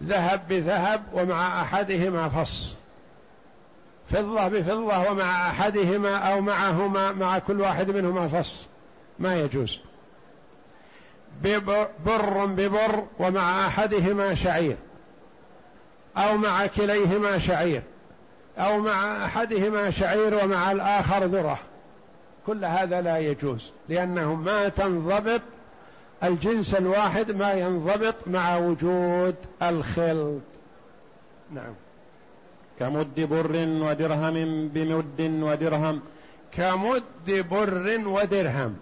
[0.03, 2.75] ذهب بذهب ومع أحدهما فص.
[4.09, 8.65] فضة بفضة ومع أحدهما أو معهما مع كل واحد منهما فص.
[9.19, 9.79] ما يجوز.
[11.43, 14.77] بر ببر ومع أحدهما شعير.
[16.17, 17.81] أو مع كليهما شعير
[18.57, 21.59] أو مع أحدهما شعير ومع الآخر ذرة.
[22.47, 25.41] كل هذا لا يجوز لأنه ما تنضبط
[26.23, 30.41] الجنس الواحد ما ينضبط مع وجود الخلط
[31.53, 31.73] نعم.
[32.79, 36.01] كمد بر ودرهم بمد ودرهم.
[36.51, 38.77] كمد بر ودرهم.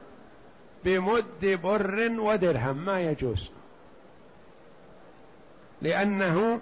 [0.86, 2.78] بمد بر ودرهم.
[2.78, 3.50] ما يجوز.
[5.82, 6.60] لأنه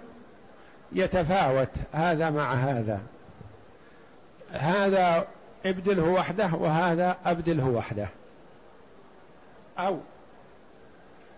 [0.94, 3.00] يتفاوت هذا مع هذا.
[4.52, 5.26] هذا
[5.66, 8.08] ابدله وحده وهذا أبدله وحده.
[9.78, 9.98] أو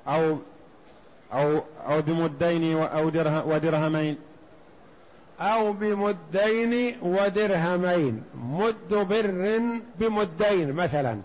[0.09, 0.39] أو
[1.33, 4.19] أو أو بمدين أو درهم ودرهمين.
[5.41, 8.25] أو بمدين ودرهمين.
[8.35, 9.61] مد بر
[9.99, 11.17] بمدين مثلا.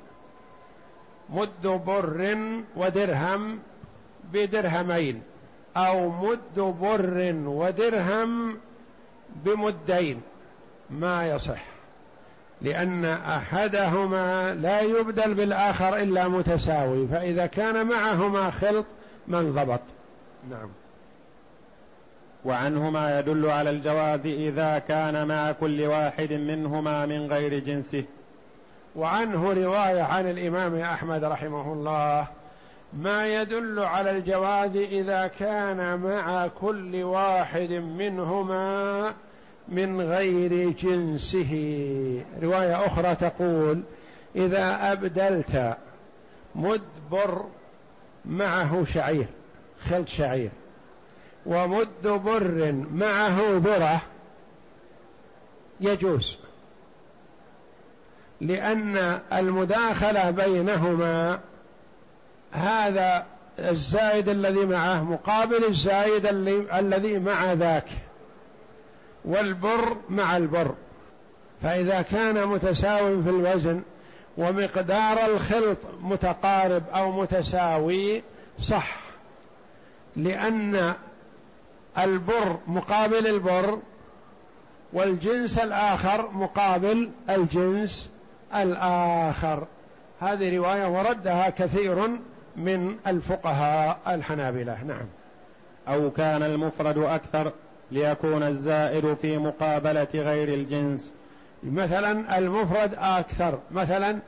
[1.30, 2.38] مد بر
[2.76, 3.60] ودرهم
[4.34, 5.22] بدرهمين.
[5.78, 8.58] أو مد بر ودرهم
[9.36, 10.22] بمدين.
[10.90, 11.62] ما يصح
[12.62, 18.86] لأن أحدهما لا يبدل بالآخر إلا متساوي فإذا كان معهما خلط
[19.28, 19.80] ما انضبط
[20.50, 20.70] نعم.
[22.46, 28.04] وعنهما يدل على الجواز إذا كان مع كل واحد منهما من غير جنسه.
[28.96, 32.28] وعنه رواية عن الإمام أحمد رحمه الله
[32.94, 39.14] ما يدل على الجواز إذا كان مع كل واحد منهما
[39.68, 41.52] من غير جنسه.
[42.42, 43.84] رواية أخرى تقول
[44.36, 45.78] إذا أبدلت
[46.56, 47.46] مدبر
[48.26, 49.28] معه شعير
[49.90, 50.50] خلط شعير
[51.46, 54.02] ومد بر معه ذرة
[55.80, 56.38] يجوز.
[58.42, 61.40] لأن المداخلة بينهما
[62.52, 63.26] هذا
[63.60, 66.26] الزايد الذي معه مقابل الزايد
[66.74, 67.88] الذي مع ذاك.
[69.26, 70.72] والبر مع البر.
[71.64, 73.82] فإذا كان متساوي في الوزن
[74.38, 78.24] ومقدار الخلط متقارب أو متساوي
[78.62, 78.96] صح.
[80.16, 80.94] لأن
[81.98, 83.80] البر مقابل البر
[84.94, 88.10] والجنس الآخر مقابل الجنس
[88.56, 89.68] الآخر.
[90.22, 92.10] هذه رواية وردها كثير
[92.56, 95.06] من الفقهاء الحنابلة نعم.
[95.88, 97.52] أو كان المفرد أكثر
[97.92, 101.14] ليكون الزائد في مقابلة غير الجنس.
[101.64, 104.20] مثلا المفرد أكثر مثلا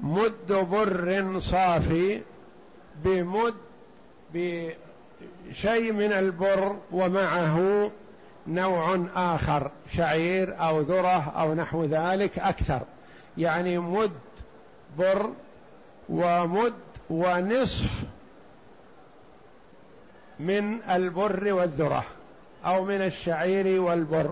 [0.00, 2.20] مد بر صافي
[3.04, 3.54] بمد
[4.34, 7.90] بشيء من البر ومعه
[8.46, 12.80] نوع آخر شعير أو ذرة أو نحو ذلك أكثر.
[13.38, 14.12] يعني مد
[14.98, 15.30] بر
[16.08, 16.72] ومد
[17.10, 17.90] ونصف
[20.40, 22.04] من البر والذرة
[22.66, 24.30] أو من الشعير والبر.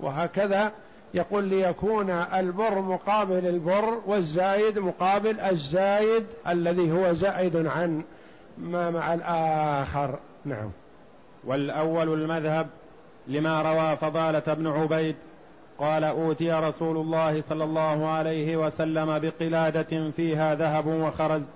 [0.00, 0.72] وهكذا
[1.14, 8.02] يقول ليكون البر مقابل البر والزايد مقابل الزايد الذي هو زائد عن
[8.58, 10.18] ما مع الآخر.
[10.44, 10.70] نعم.
[11.44, 12.66] والأول المذهب
[13.26, 15.16] لما روى فضالة بن عبيد
[15.78, 21.46] قال أوتي رسول الله صلى الله عليه وسلم بقلادة فيها ذهب وخرز.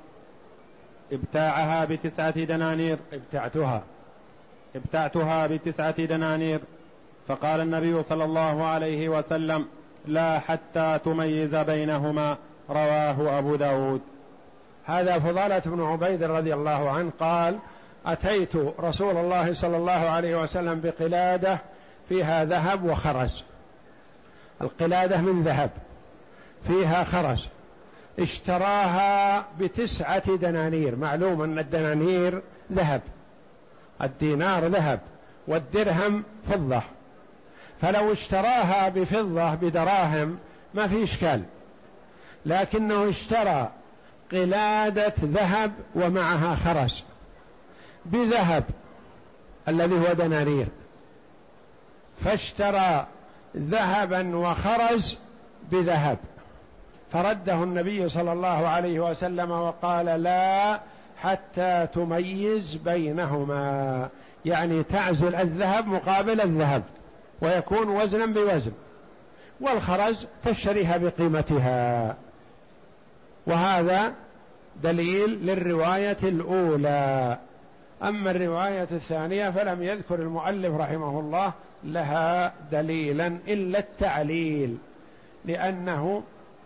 [1.13, 2.99] ابتاعها بتسعة دنانير.
[3.13, 3.83] ابتعتها.
[4.77, 6.61] ابتعتها بتسعة دنانير.
[7.29, 9.67] فقال النبي صلى الله عليه وسلم
[10.07, 12.37] لا حتى تميز بينهما.
[12.71, 14.01] رواه أبو داود.
[14.85, 17.59] هذا فضالة بن عبيد رضي الله عنه قال
[18.07, 21.59] أتيت رسول الله صلى الله عليه وسلم بقلادة
[22.09, 23.43] فيها ذهب وخرز.
[24.63, 25.71] القلادة من ذهب
[26.67, 27.47] فيها خرز.
[28.19, 30.97] اشتراها بتسعة دنانير.
[30.97, 32.43] معلوم أن الدنانير
[32.73, 33.01] ذهب.
[34.03, 35.01] الدينار ذهب.
[35.47, 36.83] والدرهم فضة.
[37.83, 40.39] فلو اشتراها بفضة بدراهم
[40.75, 41.43] ما في إشكال.
[42.47, 43.71] لكنه اشترى
[44.33, 47.03] قلادة ذهب ومعها خرز
[48.07, 48.65] بذهب
[49.69, 50.67] الذي هو دنانير.
[52.25, 53.07] فاشترى
[53.57, 55.17] ذهبا وخرز
[55.73, 56.19] بذهب.
[57.13, 60.81] فرده النبي صلى الله عليه وسلم وقال لا
[61.23, 64.09] حتى تميز بينهما.
[64.45, 66.83] يعني تعزل الذهب مقابل الذهب
[67.43, 68.73] ويكون وزنا بوزن
[69.61, 72.17] والخرز تشتريها بقيمتها.
[73.47, 74.13] وهذا
[74.83, 77.39] دليل للرواية الأولى.
[78.03, 81.53] أما الرواية الثانية فلم يذكر المؤلف رحمه الله
[81.85, 84.77] لها دليلا إلا التعليل
[85.45, 86.23] لأنه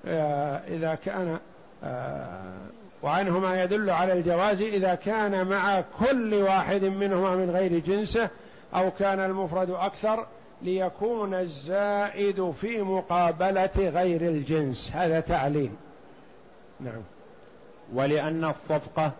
[0.07, 1.39] آه، إذا كان
[1.85, 2.55] آه،
[3.03, 8.29] وعنه ما يدل على الجواز إذا كان مع كل واحد منهما من غير جنسه
[8.75, 10.27] أو كان المفرد أكثر
[10.63, 14.91] ليكون الزائد في مقابلة غير الجنس.
[14.95, 15.71] هذا تعليل
[16.81, 17.03] نعم.
[17.95, 19.13] ولأن الصفقة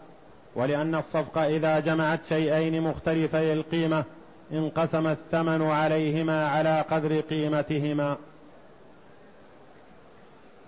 [0.55, 4.05] ولأن الصفقة إذا جمعت شيئين مختلفي القيمة
[4.53, 8.17] انقسم الثمن عليهما على قدر قيمتهما.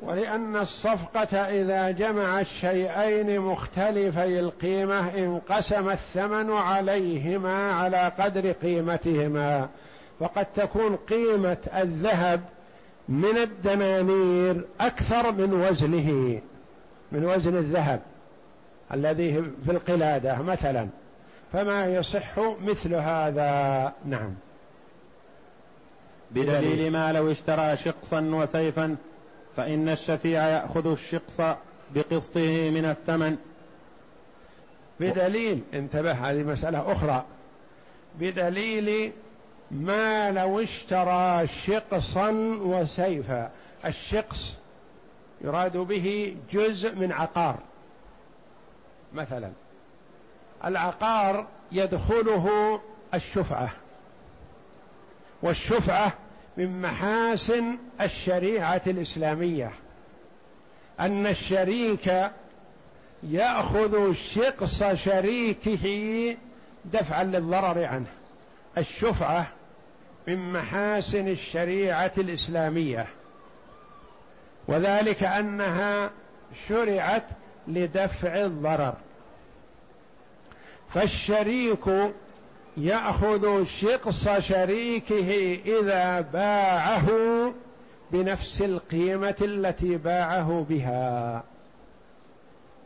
[0.00, 9.68] ولأن الصفقة إذا جمع الشيئين مختلفي القيمة انقسم الثمن عليهما على قدر قيمتهما.
[10.20, 12.40] فقد تكون قيمة الذهب
[13.08, 16.40] من الدنانير أكثر من وزنه
[17.12, 18.00] من وزن الذهب
[18.94, 20.88] الذي في القلادة مثلا.
[21.52, 24.34] فما يصح مثل هذا؟ نعم.
[26.30, 26.92] بدليل.
[26.92, 28.96] ما لو اشترى شقصا وسيفا
[29.56, 31.56] فإن الشفيع يأخذ الشقص
[31.94, 33.36] بقسطه من الثمن.
[35.00, 37.24] بدليل انتبه هذه مسألة أخرى.
[38.20, 39.12] بدليل
[39.70, 42.30] ما لو اشترى شقصا
[42.60, 43.50] وسيفا.
[43.84, 44.56] الشقص
[45.40, 47.58] يراد به جزء من عقار
[49.14, 49.50] مثلا.
[50.64, 52.80] العقار يدخله
[53.14, 53.70] الشفعة
[55.42, 56.12] والشفعة
[56.56, 59.72] من محاسن الشريعة الإسلامية
[61.00, 62.30] أن الشريك
[63.22, 66.36] يأخذ شقص شريكه
[66.84, 68.06] دفعا للضرر عنه.
[68.78, 69.46] الشفعة
[70.26, 73.06] من محاسن الشريعة الإسلامية
[74.68, 76.10] وذلك أنها
[76.68, 77.26] شرعت
[77.68, 78.94] لدفع الضرر.
[80.94, 81.84] فالشريك
[82.76, 87.08] يأخذ شقص شريكه إذا باعه
[88.12, 91.42] بنفس القيمة التي باعه بها.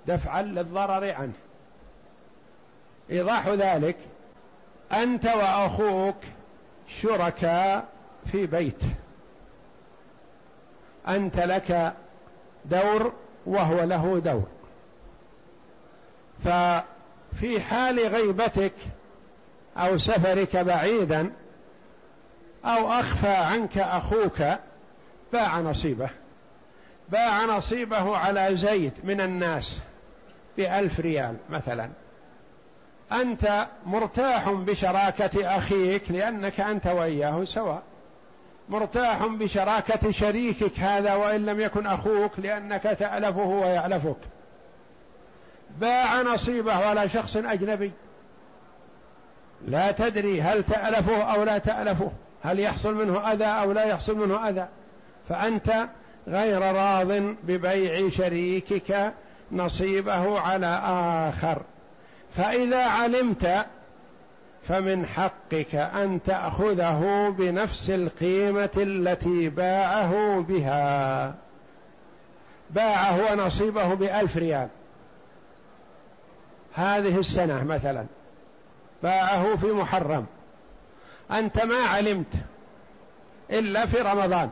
[0.07, 1.32] دفعا للضرر عنه.
[3.11, 3.97] إيضاح ذلك
[4.93, 6.16] أنت وأخوك
[7.03, 7.88] شركاء
[8.32, 8.80] في بيت.
[11.09, 11.93] أنت لك
[12.64, 13.12] دور
[13.47, 14.47] وهو له دور.
[16.45, 18.72] ففي حال غيبتك
[19.77, 21.33] أو سفرك بعيدا
[22.64, 24.43] أو أخفى عنك أخوك
[25.33, 26.11] باع نصيبه.
[27.09, 29.79] باع نصيبه على زيد من الناس
[30.57, 31.91] بألف ريال مثلا.
[33.12, 37.83] أنت مرتاح بشراكة أخيك لأنك أنت وإياه سواء.
[38.68, 44.16] مرتاح بشراكة شريكك هذا وإن لم يكن أخوك لأنك تألفه ويألفك.
[45.79, 47.93] باع نصيبه على شخص أجنبي.
[49.69, 52.11] لا تدري هل تألفه أو لا تألفه.
[52.43, 54.67] هل يحصل منه أذى أو لا يحصل منه أذى.
[55.29, 55.89] فأنت
[56.29, 59.13] غير راض ببيع شريكك
[59.53, 60.81] نصيبه على
[61.29, 61.63] آخر.
[62.37, 63.67] فإذا علمت
[64.69, 71.35] فمن حقك أن تأخذه بنفس القيمة التي باعه بها.
[72.71, 74.69] باعه نصيبه بألف ريال.
[76.75, 78.05] هذه السنة مثلا.
[79.03, 80.27] باعه في محرم.
[81.33, 82.35] أنت ما علمت
[83.51, 84.51] إلا في رمضان.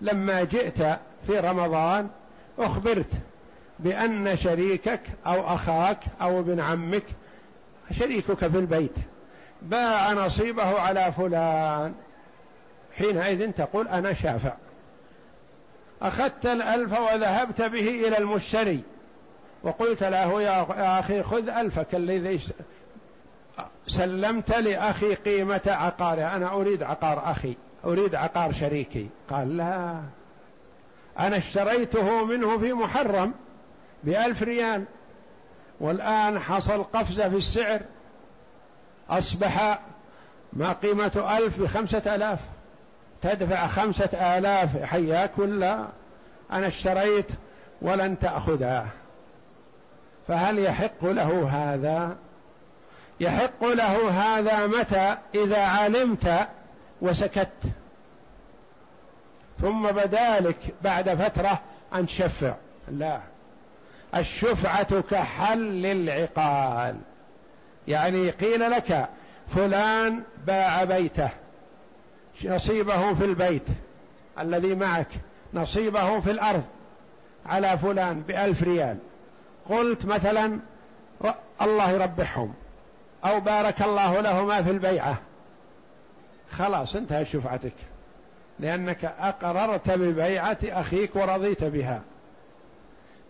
[0.00, 0.82] لما جئت
[1.26, 2.10] في رمضان
[2.58, 3.10] أخبرت
[3.78, 7.04] بأن شريكك أو أخاك أو ابن عمك
[7.98, 8.94] شريكك في البيت
[9.62, 11.94] باع نصيبه على فلان.
[12.98, 14.52] حينئذ تقول أنا شافع.
[16.02, 18.82] أخذت الألف وذهبت به إلى المشتري
[19.62, 22.40] وقلت له يا أخي خذ ألفك الذي
[23.86, 27.56] سلمت لأخي قيمة عقاره أنا أريد عقار أخي.
[27.84, 29.08] أريد عقار شريكي.
[29.30, 30.00] قال لا.
[31.18, 33.34] أنا اشتريته منه في محرم
[34.04, 34.84] بألف ريال.
[35.80, 37.80] والآن حصل قفزة في السعر.
[39.10, 39.80] أصبح
[40.52, 42.38] ما قيمة ألف بخمسة آلاف.
[43.22, 44.82] تدفع خمسة آلاف.
[44.82, 45.86] حياك ولا
[46.52, 47.26] أنا اشتريت
[47.82, 48.86] ولن تأخذها
[50.28, 52.16] فهل يحق له هذا؟
[53.20, 56.48] يحق له هذا متى؟ إذا علمت
[57.00, 57.48] وسكت.
[59.60, 61.60] ثم بدالك بعد فترة
[61.94, 62.54] أن تشفع.
[62.88, 63.20] لا.
[64.16, 66.96] الشفعة كحل العقال.
[67.88, 69.08] يعني قيل لك
[69.54, 71.30] فلان باع بيته.
[72.44, 73.66] نصيبه في البيت.
[74.38, 75.08] الذي معك.
[75.54, 76.64] نصيبه في الأرض.
[77.46, 78.98] على فلان بألف ريال.
[79.68, 80.58] قلت مثلا
[81.62, 82.54] الله يربحهم.
[83.24, 85.18] أو بارك الله لهما في البيعة.
[86.52, 87.72] خلاص انتهى شفعتك.
[88.58, 92.00] لأنك أقررت ببيعة أخيك ورضيت بها.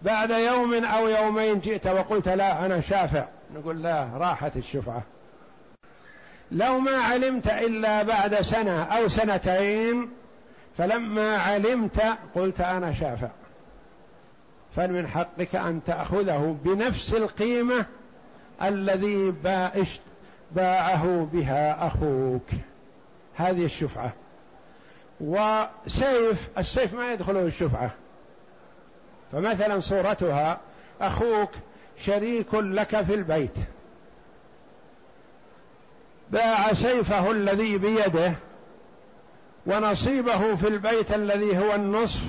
[0.03, 3.25] بعد يوم أو يومين جئت وقلت لا أنا شافع.
[3.55, 5.03] نقول لا راحت الشفعة.
[6.53, 10.11] لو ما علمت إلا بعد سنة أو سنتين
[10.79, 12.03] فلما علمت
[12.35, 13.29] قلت أنا شافع.
[14.77, 17.87] فمن حقك أن تأخذه بنفس القيمة
[18.63, 19.31] الذي
[20.53, 22.47] باعه بها أخوك.
[23.37, 24.13] هذه الشفعة.
[25.21, 27.91] وسيف السيف ما يدخله الشفعة.
[29.33, 30.61] فمثلا صورتها
[31.01, 31.51] أخوك
[32.05, 33.55] شريك لك في البيت.
[36.31, 38.35] باع سيفه الذي بيده
[39.67, 42.21] ونصيبه في البيت الذي هو النصف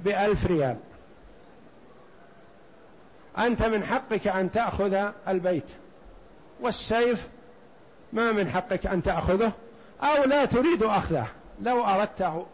[0.00, 0.76] بألف ريال.
[3.38, 5.66] أنت من حقك أن تأخذ البيت.
[6.60, 7.26] والسيف
[8.12, 9.52] ما من حقك أن تأخذه
[10.02, 11.26] أو لا تريد أخذه.
[11.60, 12.46] لو أردته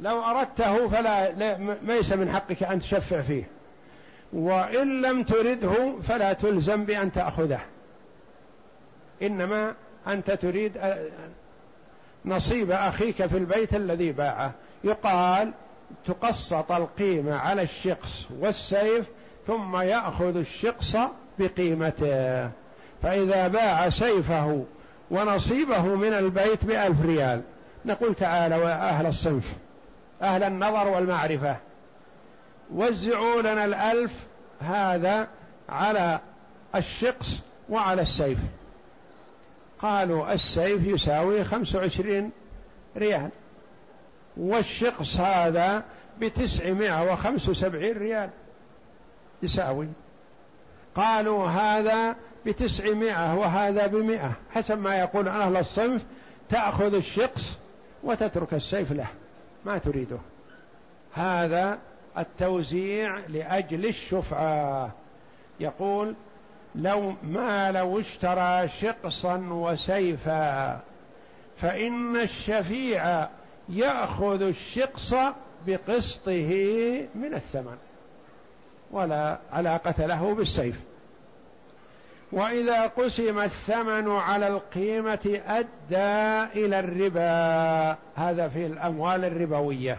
[0.00, 1.30] لو أردته فلا
[1.82, 3.48] ليس من حقك أن تشفع فيه.
[4.32, 7.60] وإن لم ترده فلا تلزم بأن تأخذه.
[9.22, 9.74] إنما
[10.06, 10.80] أنت تريد
[12.24, 14.52] نصيب أخيك في البيت الذي باعه.
[14.84, 15.52] يقال
[16.06, 19.06] تقسط القيمة على الشقص والسيف
[19.46, 20.96] ثم يأخذ الشقص
[21.38, 22.50] بقيمته.
[23.02, 24.64] فإذا باع سيفه
[25.10, 27.42] ونصيبه من البيت بألف ريال.
[27.84, 29.54] نقول تعالوا يا أهل الصنف
[30.22, 31.56] أهل النظر والمعرفة
[32.74, 34.12] وزعوا لنا الألف
[34.60, 35.28] هذا
[35.68, 36.20] على
[36.74, 37.32] الشقص
[37.68, 38.38] وعلى السيف.
[39.78, 42.30] قالوا السيف يساوي خمس وعشرين
[42.96, 43.30] ريال
[44.36, 45.82] والشقص هذا
[46.20, 48.30] بتسعمائة وخمس وسبعين ريال.
[49.44, 49.88] يساوي
[50.94, 52.16] قالوا هذا
[52.46, 56.02] بتسعمائة وهذا بمئة حسب ما يقول أهل الصنف
[56.50, 57.52] تأخذ الشقص
[58.02, 59.06] وتترك السيف له
[59.64, 60.18] ما تريده.
[61.14, 61.78] هذا
[62.18, 64.90] التوزيع لأجل الشفعة.
[65.60, 66.14] يقول
[66.74, 70.80] لو ما لو اشترى شقصا وسيفا
[71.56, 73.28] فإن الشفيع
[73.68, 75.14] يأخذ الشقص
[75.66, 76.50] بقسطه
[77.14, 77.76] من الثمن.
[78.94, 80.80] ولا علاقة له بالسيف.
[82.32, 87.98] وإذا قسم الثمن على القيمة أدى إلى الربا.
[88.16, 89.98] هذا في الأموال الربوية.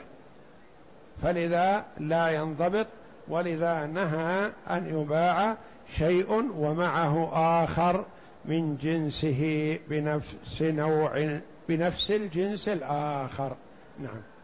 [1.24, 2.88] فلذا لا ينضبط
[3.28, 5.56] ولذا نهى أن يباع
[5.98, 7.32] شيء ومعه
[7.64, 8.06] آخر
[8.46, 11.40] من جنسه بنفس نوع
[11.70, 13.56] بنفس الجنس الآخر.
[14.00, 14.35] نعم.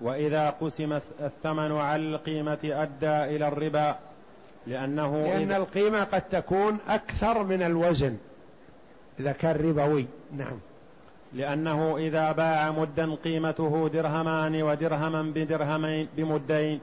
[0.00, 3.96] وإذا قسم الثمن على القيمة أدى إلى الربا
[4.66, 8.16] لأنه لأن إذا القيمة قد تكون أكثر من الوزن
[9.20, 10.06] إذا كان ربوي.
[10.36, 10.58] نعم.
[11.32, 16.80] لأنه إذا باع مدا قيمته درهمان ودرهما بدرهمين بمدين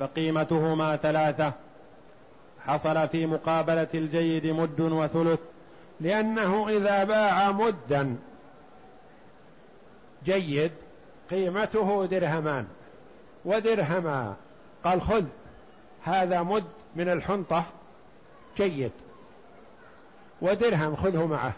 [0.00, 1.52] فقيمتهما ثلاثة.
[2.66, 5.40] حصل في مقابلة الجيد مد وثلث.
[6.00, 8.16] لأنه إذا باع مدا
[10.24, 10.70] جيد
[11.30, 12.66] قيمته درهمان.
[13.44, 14.36] ودرهما.
[14.84, 15.24] قال خذ
[16.04, 16.64] هذا مد
[16.96, 17.64] من الحنطة.
[18.56, 18.92] جيد.
[20.42, 21.52] ودرهم خذه معه.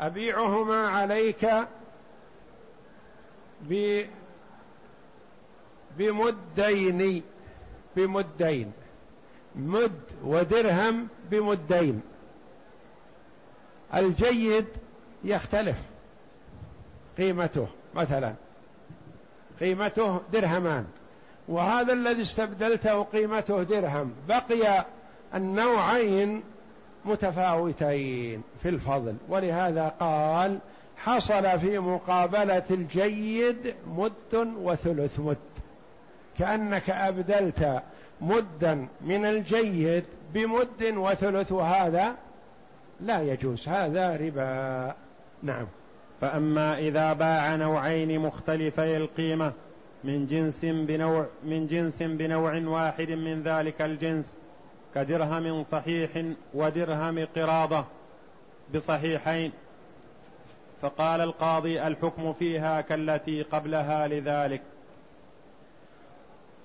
[0.00, 1.48] أبيعهما عليك
[5.98, 7.22] بمدين
[7.96, 8.72] بمدين.
[9.56, 12.02] مد ودرهم بمدين.
[13.94, 14.66] الجيد
[15.24, 15.76] يختلف
[17.18, 17.68] قيمته.
[17.94, 18.32] مثلا
[19.60, 20.84] قيمته درهمان
[21.48, 24.84] وهذا الذي استبدلته قيمته درهم بقي
[25.34, 26.42] النوعين
[27.04, 29.14] متفاوتين في الفضل.
[29.28, 30.58] ولهذا قال
[30.96, 35.36] حصل في مقابلة الجيد مد وثلث مد.
[36.38, 37.82] كأنك أبدلت
[38.20, 42.14] مدا من الجيد بمد وثلث وهذا
[43.00, 44.94] لا يجوز هذا ربا.
[45.42, 45.66] نعم.
[46.22, 49.52] فأما إذا باع نوعين مختلفي القيمة
[50.04, 54.38] من جنس بنوع من جنس بنوع واحد من ذلك الجنس
[54.94, 57.84] كدرهم صحيح ودرهم قراضة
[58.74, 59.52] بصحيحين.
[60.82, 64.62] فقال القاضي الحكم فيها كالتي قبلها لذلك.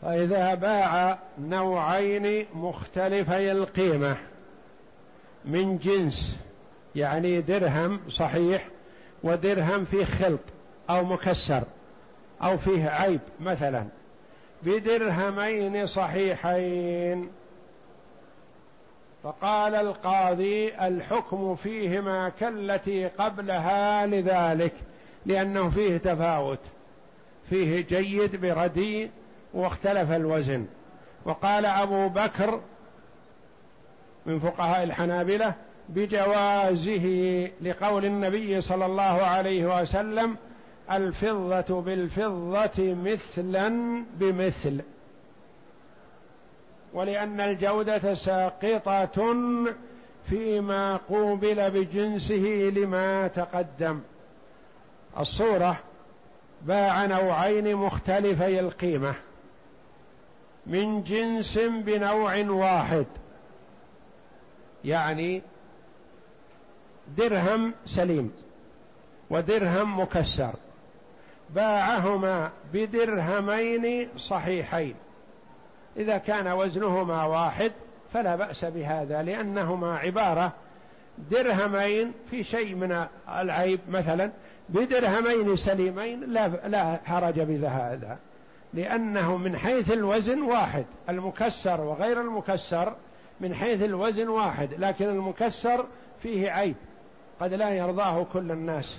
[0.01, 4.17] فإذا باع نوعين مختلفي القيمة
[5.45, 6.39] من جنس
[6.95, 8.67] يعني درهم صحيح
[9.23, 10.39] ودرهم فيه خلط
[10.89, 11.63] أو مكسر
[12.43, 13.85] أو فيه عيب مثلا.
[14.63, 17.29] بدرهمين صحيحين.
[19.23, 24.73] فقال القاضي الحكم فيهما كالتي قبلها لذلك
[25.25, 26.59] لأنه فيه تفاوت.
[27.49, 29.09] فيه جيد برديء
[29.53, 30.65] واختلف الوزن.
[31.25, 32.61] وقال أبو بكر
[34.25, 35.53] من فقهاء الحنابلة
[35.89, 37.07] بجوازه
[37.61, 40.35] لقول النبي صلى الله عليه وسلم
[40.91, 44.81] الفضة بالفضة مثلا بمثل.
[46.93, 49.43] ولأن الجودة ساقطة
[50.29, 53.99] فيما قوبل بجنسه لما تقدم.
[55.19, 55.77] الصورة
[56.61, 59.13] باع نوعين مختلفي القيمة.
[60.67, 63.05] من جنس بنوع واحد.
[64.85, 65.41] يعني
[67.17, 68.31] درهم سليم
[69.29, 70.53] ودرهم مكسر.
[71.55, 74.95] باعهما بدرهمين صحيحين.
[75.97, 77.71] إذا كان وزنهما واحد
[78.13, 80.51] فلا بأس بهذا لأنهما عبارة.
[81.31, 84.31] درهمين في شيء من العيب مثلا
[84.69, 88.17] بدرهمين سليمين لا لا حرج بهذا
[88.73, 90.85] لأنه من حيث الوزن واحد.
[91.09, 92.95] المكسر وغير المكسر
[93.39, 95.85] من حيث الوزن واحد لكن المكسر
[96.23, 96.75] فيه عيب.
[97.41, 98.97] قد لا يرضاه كل الناس.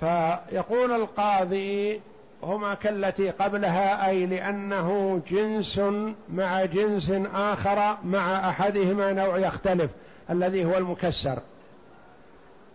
[0.00, 2.00] فيقول القاضي
[2.42, 5.80] هما كالتي قبلها أي لأنه جنس
[6.28, 9.90] مع جنس آخر مع أحدهما نوع يختلف
[10.30, 11.38] الذي هو المكسر.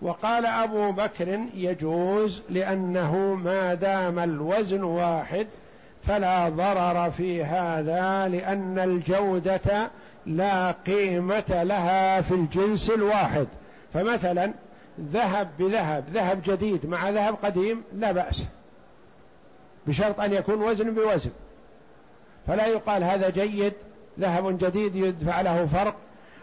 [0.01, 5.47] وقال أبو بكر يجوز لأنه ما دام الوزن واحد
[6.07, 9.89] فلا ضرر في هذا لأن الجودة
[10.26, 13.47] لا قيمة لها في الجنس الواحد.
[13.95, 14.51] فمثلا
[14.99, 18.43] ذهب بذهب ذهب جديد مع ذهب قديم لا بأس.
[19.87, 21.29] بشرط أن يكون وزن بوزن.
[22.47, 23.73] فلا يقال هذا جيد
[24.19, 25.95] ذهب جديد يدفع له فرق.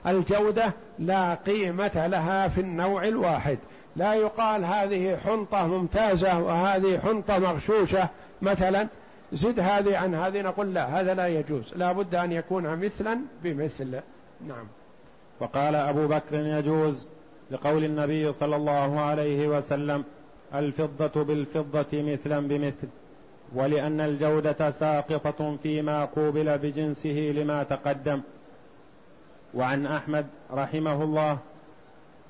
[0.07, 3.59] الجودة لا قيمة لها في النوع الواحد.
[3.97, 8.09] لا يقال هذه حنطة ممتازة وهذه حنطة مغشوشة.
[8.43, 8.89] مثلا
[9.33, 11.75] زد هذه عن هذه نقول لا هذا لا يجوز.
[11.77, 14.01] لا بد أن يكون مثلا بمثل.
[14.47, 14.67] نعم.
[15.41, 17.07] وقال أبو بكر يجوز
[17.53, 20.05] لقول النبي صلى الله عليه وسلم
[20.55, 22.89] الفضة بالفضة مثلا بمثل
[23.55, 28.21] ولأن الجودة ساقطة فيما قوبل بجنسه لما تقدم.
[29.55, 31.39] وعن أحمد رحمه الله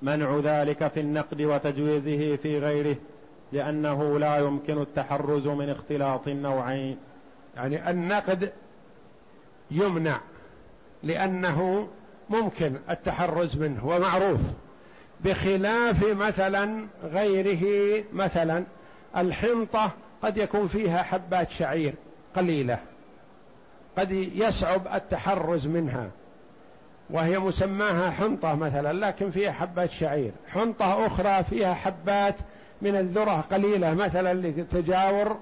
[0.03, 2.97] منع ذلك في النقد وتجويزه في غيره
[3.53, 6.97] لأنه لا يمكن التحرز من اختلاط النوعين.
[7.57, 8.53] يعني النقد
[9.71, 10.21] يمنع
[11.03, 11.89] لأنه
[12.31, 14.41] ممكن التحرز منه ومعروف.
[15.25, 18.65] بخلاف مثلا غيره مثلا
[19.17, 19.91] الحنطة
[20.23, 21.95] قد يكون فيها حبات شعير
[22.37, 22.79] قليلة
[23.99, 26.11] قد يصعب التحرز منها
[27.11, 30.33] وهي مسماها حنطة مثلا لكن فيها حبات شعير.
[30.49, 32.35] حنطة أخرى فيها حبات
[32.83, 35.37] من الذرة قليلة مثلا لتجاور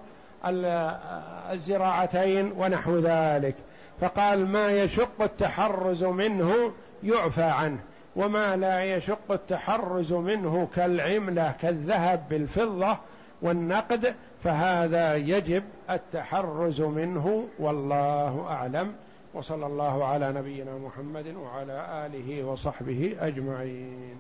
[1.53, 3.55] الزراعتين ونحو ذلك.
[4.01, 6.73] فقال ما يشق التحرز منه
[7.03, 7.79] يعفى عنه.
[8.17, 12.97] وما لا يشق التحرز منه كالعملة كالذهب بالفضة
[13.43, 18.93] والنقد فهذا يجب التحرز منه والله أعلم.
[19.35, 24.17] وصلى الله على نبينا محمد وعلى آله وصحبه أجمعين.